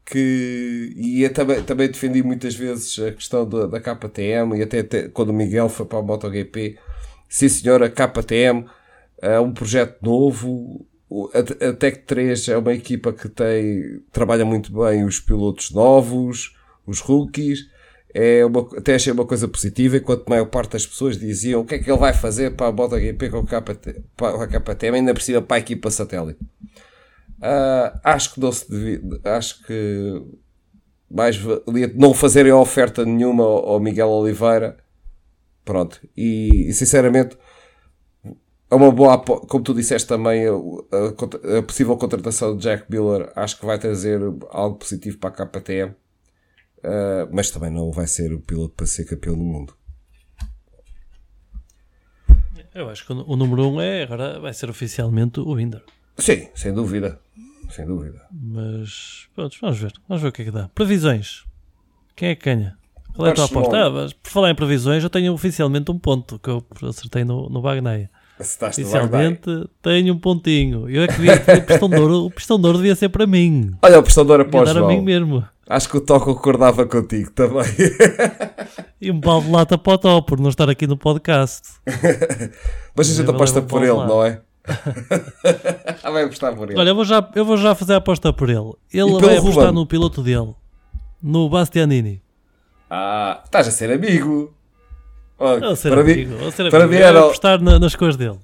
[0.06, 4.78] que e eu também, também defendi muitas vezes a questão da, da KTM e até,
[4.78, 6.78] até, quando o Miguel foi para a MotoGP,
[7.28, 8.64] sim senhor, a KTM
[9.20, 10.86] é um projeto novo,
[11.34, 16.56] a, a Tech 3 é uma equipa que tem, trabalha muito bem os pilotos novos,
[16.86, 17.68] os rookies,
[18.14, 21.64] é uma, até achei uma coisa positiva, enquanto a maior parte das pessoas diziam o
[21.64, 25.56] que é que ele vai fazer para a MotoGP com a KTM, ainda precisa para
[25.56, 26.38] a equipa satélite.
[27.38, 30.22] Uh, acho que não se devia, acho que
[31.10, 34.78] mais valia não fazerem oferta nenhuma ao Miguel Oliveira.
[35.64, 36.00] Pronto.
[36.16, 37.36] E, e, sinceramente,
[38.70, 43.30] é uma boa, como tu disseste também, a, a, a, possível contratação de Jack Miller
[43.36, 44.20] acho que vai trazer
[44.50, 45.94] algo positivo para a KTM.
[46.86, 49.74] Uh, mas também não vai ser o piloto para ser campeão do mundo.
[52.72, 55.82] Eu acho que o, o número 1 um é agora vai ser oficialmente o Winder.
[56.16, 57.18] Sim, sem dúvida.
[57.70, 58.22] Sem dúvida.
[58.30, 59.92] Mas pronto, vamos ver.
[60.08, 60.68] Vamos ver o que é que dá.
[60.76, 61.44] Previsões.
[62.14, 62.78] Quem é que ganha?
[63.16, 63.76] Qual é a tua aposta?
[63.76, 67.48] Ah, mas por falar em previsões, eu tenho oficialmente um ponto que eu acertei no,
[67.48, 68.08] no Bagnaia.
[68.38, 69.50] Oficialmente
[69.82, 70.88] tenho um pontinho.
[70.88, 72.26] Eu é que devia ter o pistão de ouro.
[72.26, 73.74] O pistão de ouro devia ser para mim.
[73.82, 75.42] Olha, o pistão de ouro após dar a mim mesmo.
[75.68, 77.64] Acho que o Tó concordava contigo também.
[79.00, 81.80] e um balde de lata para o Tó por não estar aqui no podcast.
[82.94, 84.40] Mas a gente aposta por ele, não é?
[86.02, 86.78] vai apostar por ele.
[86.78, 88.74] Olha, eu vou, já, eu vou já fazer a aposta por ele.
[88.92, 89.74] Ele vai apostar Ruben?
[89.74, 90.54] no piloto dele,
[91.20, 92.22] no Bastianini.
[92.88, 94.54] Ah, estás a ser amigo.
[95.38, 96.98] Oh, ser para amigo, mim, ser para amigo.
[96.98, 98.38] mim era apostar na, nas coisas dele.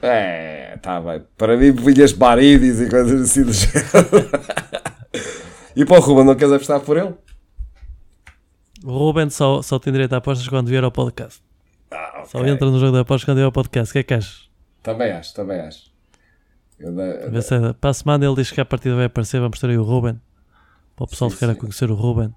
[0.00, 1.22] É, tá bem.
[1.36, 4.30] Para mim vinhas baridis e coisas assim do género.
[5.76, 7.14] e para o Ruben, não queres apostar por ele?
[8.84, 11.42] O Ruben só, só tem direito a apostas quando vier ao podcast.
[11.90, 12.26] Ah, okay.
[12.26, 13.90] Só entra no jogo de apostas quando vier ao podcast.
[13.90, 14.48] O que é que achas?
[14.82, 15.90] Também acho, também acho.
[16.78, 19.68] Eu da, Se, para a semana ele diz que a partida vai aparecer, vamos ter
[19.68, 20.18] aí o Ruben.
[20.96, 22.34] Para o pessoal sim, que queira conhecer o Ruben.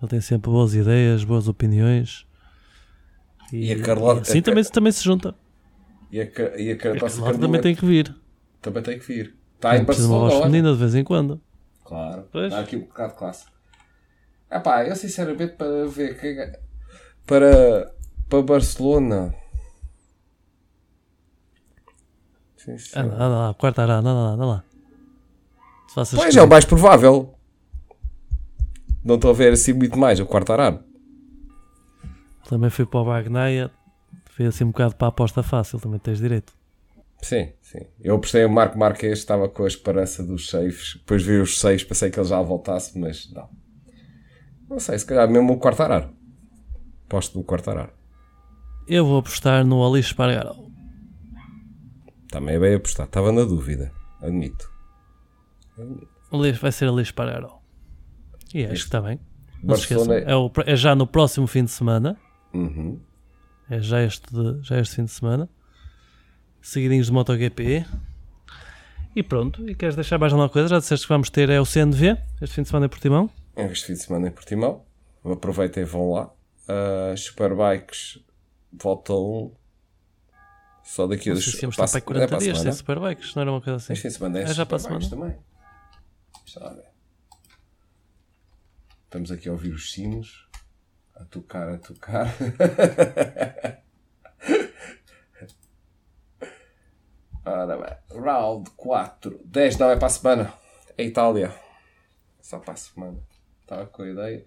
[0.00, 2.26] Ele tem sempre boas ideias, boas opiniões.
[3.52, 4.24] E, e a Carlota.
[4.24, 5.34] Sim, também, também se junta.
[6.10, 6.24] E a,
[6.56, 8.14] e a, Carlota, a Carlota também tem que vir.
[8.62, 9.34] Também tem que vir.
[9.56, 10.24] Está em Barcelona.
[10.26, 11.40] Precisa feminina de vez em quando.
[11.84, 12.28] Claro.
[12.32, 12.50] Pois.
[12.50, 13.46] Dá aqui um bocado de classe.
[14.50, 16.38] Ah pá, eu sinceramente para ver quem.
[16.38, 16.60] É-
[17.26, 17.92] para,
[18.28, 19.34] para Barcelona.
[22.56, 22.98] Sim, sim.
[22.98, 24.64] Anda, anda lá, quarta anda, anda lá, anda lá.
[26.14, 27.34] Pois é o mais provável.
[29.04, 30.84] Não estou a ver assim muito mais o quarto arado.
[32.48, 33.70] Também fui para o Bagnaia,
[34.30, 36.52] fui assim um bocado para a aposta fácil, também tens direito.
[37.22, 37.86] Sim, sim.
[38.00, 40.94] Eu apostei o Marco Marques, estava com a esperança dos saves.
[40.94, 43.48] Depois vi os seis, pensei que ele já voltasse, mas não.
[44.68, 46.12] Não sei, se calhar mesmo o quarto arado.
[47.06, 47.92] Aposto no quarto arado.
[48.88, 50.56] Eu vou apostar no Alice Espargaró.
[52.28, 53.08] Também é bem apostado.
[53.08, 53.92] Estava na dúvida.
[54.20, 54.68] Admito.
[55.78, 56.60] Admito.
[56.60, 57.60] Vai ser Alice Espargaró.
[58.52, 59.20] E acho que está bem.
[59.62, 60.12] Não se esqueçam.
[60.12, 62.18] É, o, é, já no próximo fim de semana.
[62.52, 63.00] Uhum.
[63.70, 65.48] É já este, de, já este fim de semana.
[66.62, 67.84] Seguidinhos de MotoGP.
[69.14, 69.68] E pronto.
[69.68, 70.68] E queres deixar mais alguma coisa?
[70.68, 73.28] Já disseste que vamos ter é o CNV este fim de semana em Portimão?
[73.56, 74.84] Este fim de semana em Portimão.
[75.24, 76.30] Aproveitem e vão lá.
[76.62, 78.20] Uh, Superbikes
[78.72, 79.52] voltam
[80.84, 81.34] só daqui a...
[81.34, 83.34] Não temos para 40 é dias sem Superbikes.
[83.34, 83.92] Não era uma coisa assim?
[83.92, 85.10] Este fim de semana é, é já para a semana.
[85.10, 85.34] também.
[89.04, 90.48] Estamos aqui a ouvir os sinos.
[91.16, 92.34] A tocar, a tocar.
[97.44, 98.22] Ora bem.
[98.22, 99.40] Round 4.
[99.44, 100.52] 10 não é para a semana.
[100.96, 101.52] É Itália.
[102.40, 103.18] Só para a semana.
[103.60, 104.46] Estava com a ideia.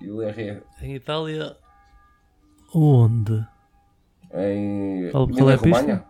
[0.00, 0.62] E o RR.
[0.82, 1.56] Em Itália.
[2.74, 3.46] Onde?
[4.32, 6.06] Em Qual, Emília Romagna.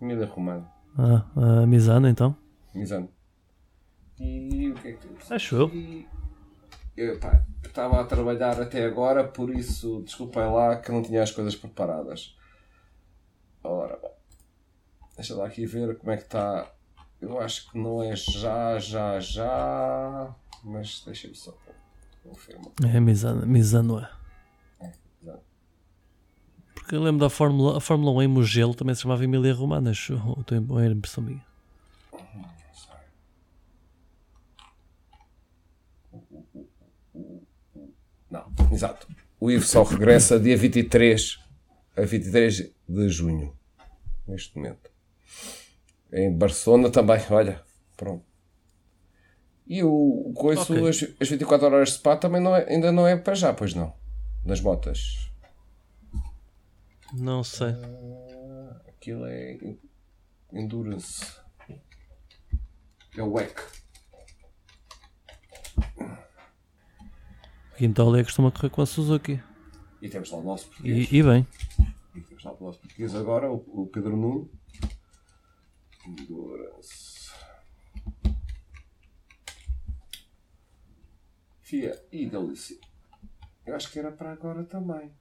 [0.00, 0.72] Emília Romagna.
[0.98, 2.36] Ah, uh, Misano então.
[2.74, 3.08] Misano.
[4.20, 5.68] E o que é que tu Acho eu.
[5.68, 6.06] E
[6.96, 11.30] eu pá, estava a trabalhar até agora, por isso desculpem lá que não tinha as
[11.30, 12.36] coisas preparadas.
[13.64, 13.98] Ora,
[15.22, 16.68] deixa lá aqui ver como é que está.
[17.20, 21.56] Eu acho que não é já, já, já, mas deixa-me só
[22.24, 22.72] confirmar.
[22.84, 24.10] É Misano, Misano é.
[24.80, 24.92] é
[26.74, 29.92] Porque eu lembro da Fórmula, a Fórmula 1 em Mugello também se chamava Emília Romana,
[29.92, 31.44] estou em impressão minha.
[38.28, 39.06] Não, exato.
[39.38, 41.38] O Ivo só regressa dia 23
[41.96, 43.56] a 23 de junho.
[44.26, 44.91] Neste momento.
[46.12, 47.62] Em Barcelona também, olha.
[47.96, 48.24] Pronto.
[49.66, 50.88] E o, coiso, Ok.
[50.88, 53.74] as, as 24 horas de Spa também não é- ainda não é para já, pois
[53.74, 53.94] não.
[54.44, 55.30] Das motas.
[57.14, 57.74] Não sei.
[58.88, 59.58] Aquilo é
[60.52, 61.24] Endurance.
[63.16, 63.54] É o WEC.
[67.76, 69.40] Quintolia costuma correr com a Suzuki.
[70.00, 71.10] E temos lá o nosso português.
[71.10, 71.46] E, e bem.
[72.14, 74.50] E temos lá o nosso português agora, o, o Pedro Nuno.
[76.06, 77.30] Endurance.
[81.60, 82.78] Fia e delícia.
[83.64, 85.12] Eu acho que era para agora também.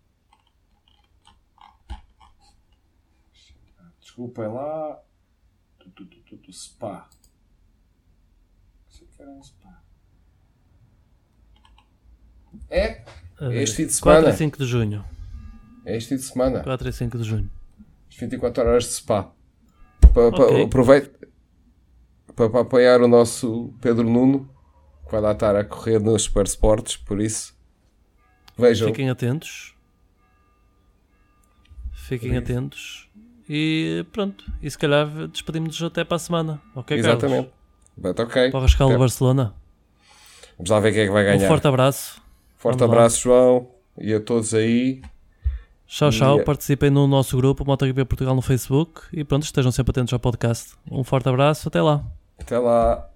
[3.99, 5.01] Desculpem lá.
[5.79, 7.09] Tu, tu, tu, tu, spa.
[8.89, 9.83] Sei que era um spa.
[12.69, 13.05] É?
[13.39, 14.29] É este fim de 4 semana.
[14.29, 15.05] e 5 de junho.
[15.85, 16.63] É este fim de semana.
[16.63, 17.51] 4 e 5 de junho.
[18.09, 19.33] 24 horas de spa.
[20.13, 20.63] Pa, pa, Ok.
[20.63, 21.27] Aproveito
[22.35, 24.49] para, para apoiar o nosso Pedro Nuno,
[25.05, 27.53] que vai lá estar a correr nos Super Sports, por isso
[28.57, 28.87] vejam.
[28.89, 29.73] Fiquem atentos.
[31.93, 33.09] Fiquem atentos.
[33.49, 34.43] E pronto.
[34.61, 36.61] E se calhar despedimos-nos até para a semana.
[36.75, 37.49] Ok, Exatamente.
[37.97, 38.15] But.
[38.15, 38.51] Carlos?
[38.51, 39.55] Para o Rascal de Barcelona.
[40.57, 41.47] Vamos lá ver quem é que vai Um ganhar.
[41.47, 42.21] forte abraço.
[42.57, 43.01] Forte vamos lá.
[43.01, 45.01] abraço, João, e a todos aí.
[45.91, 46.39] Tchau, tchau.
[46.39, 49.01] E- Participem no nosso grupo MotoGP Portugal no Facebook.
[49.11, 50.71] E pronto, estejam sempre atentos ao podcast.
[50.89, 51.67] Um forte abraço.
[51.67, 52.01] Até lá.
[52.39, 53.09] Até lá.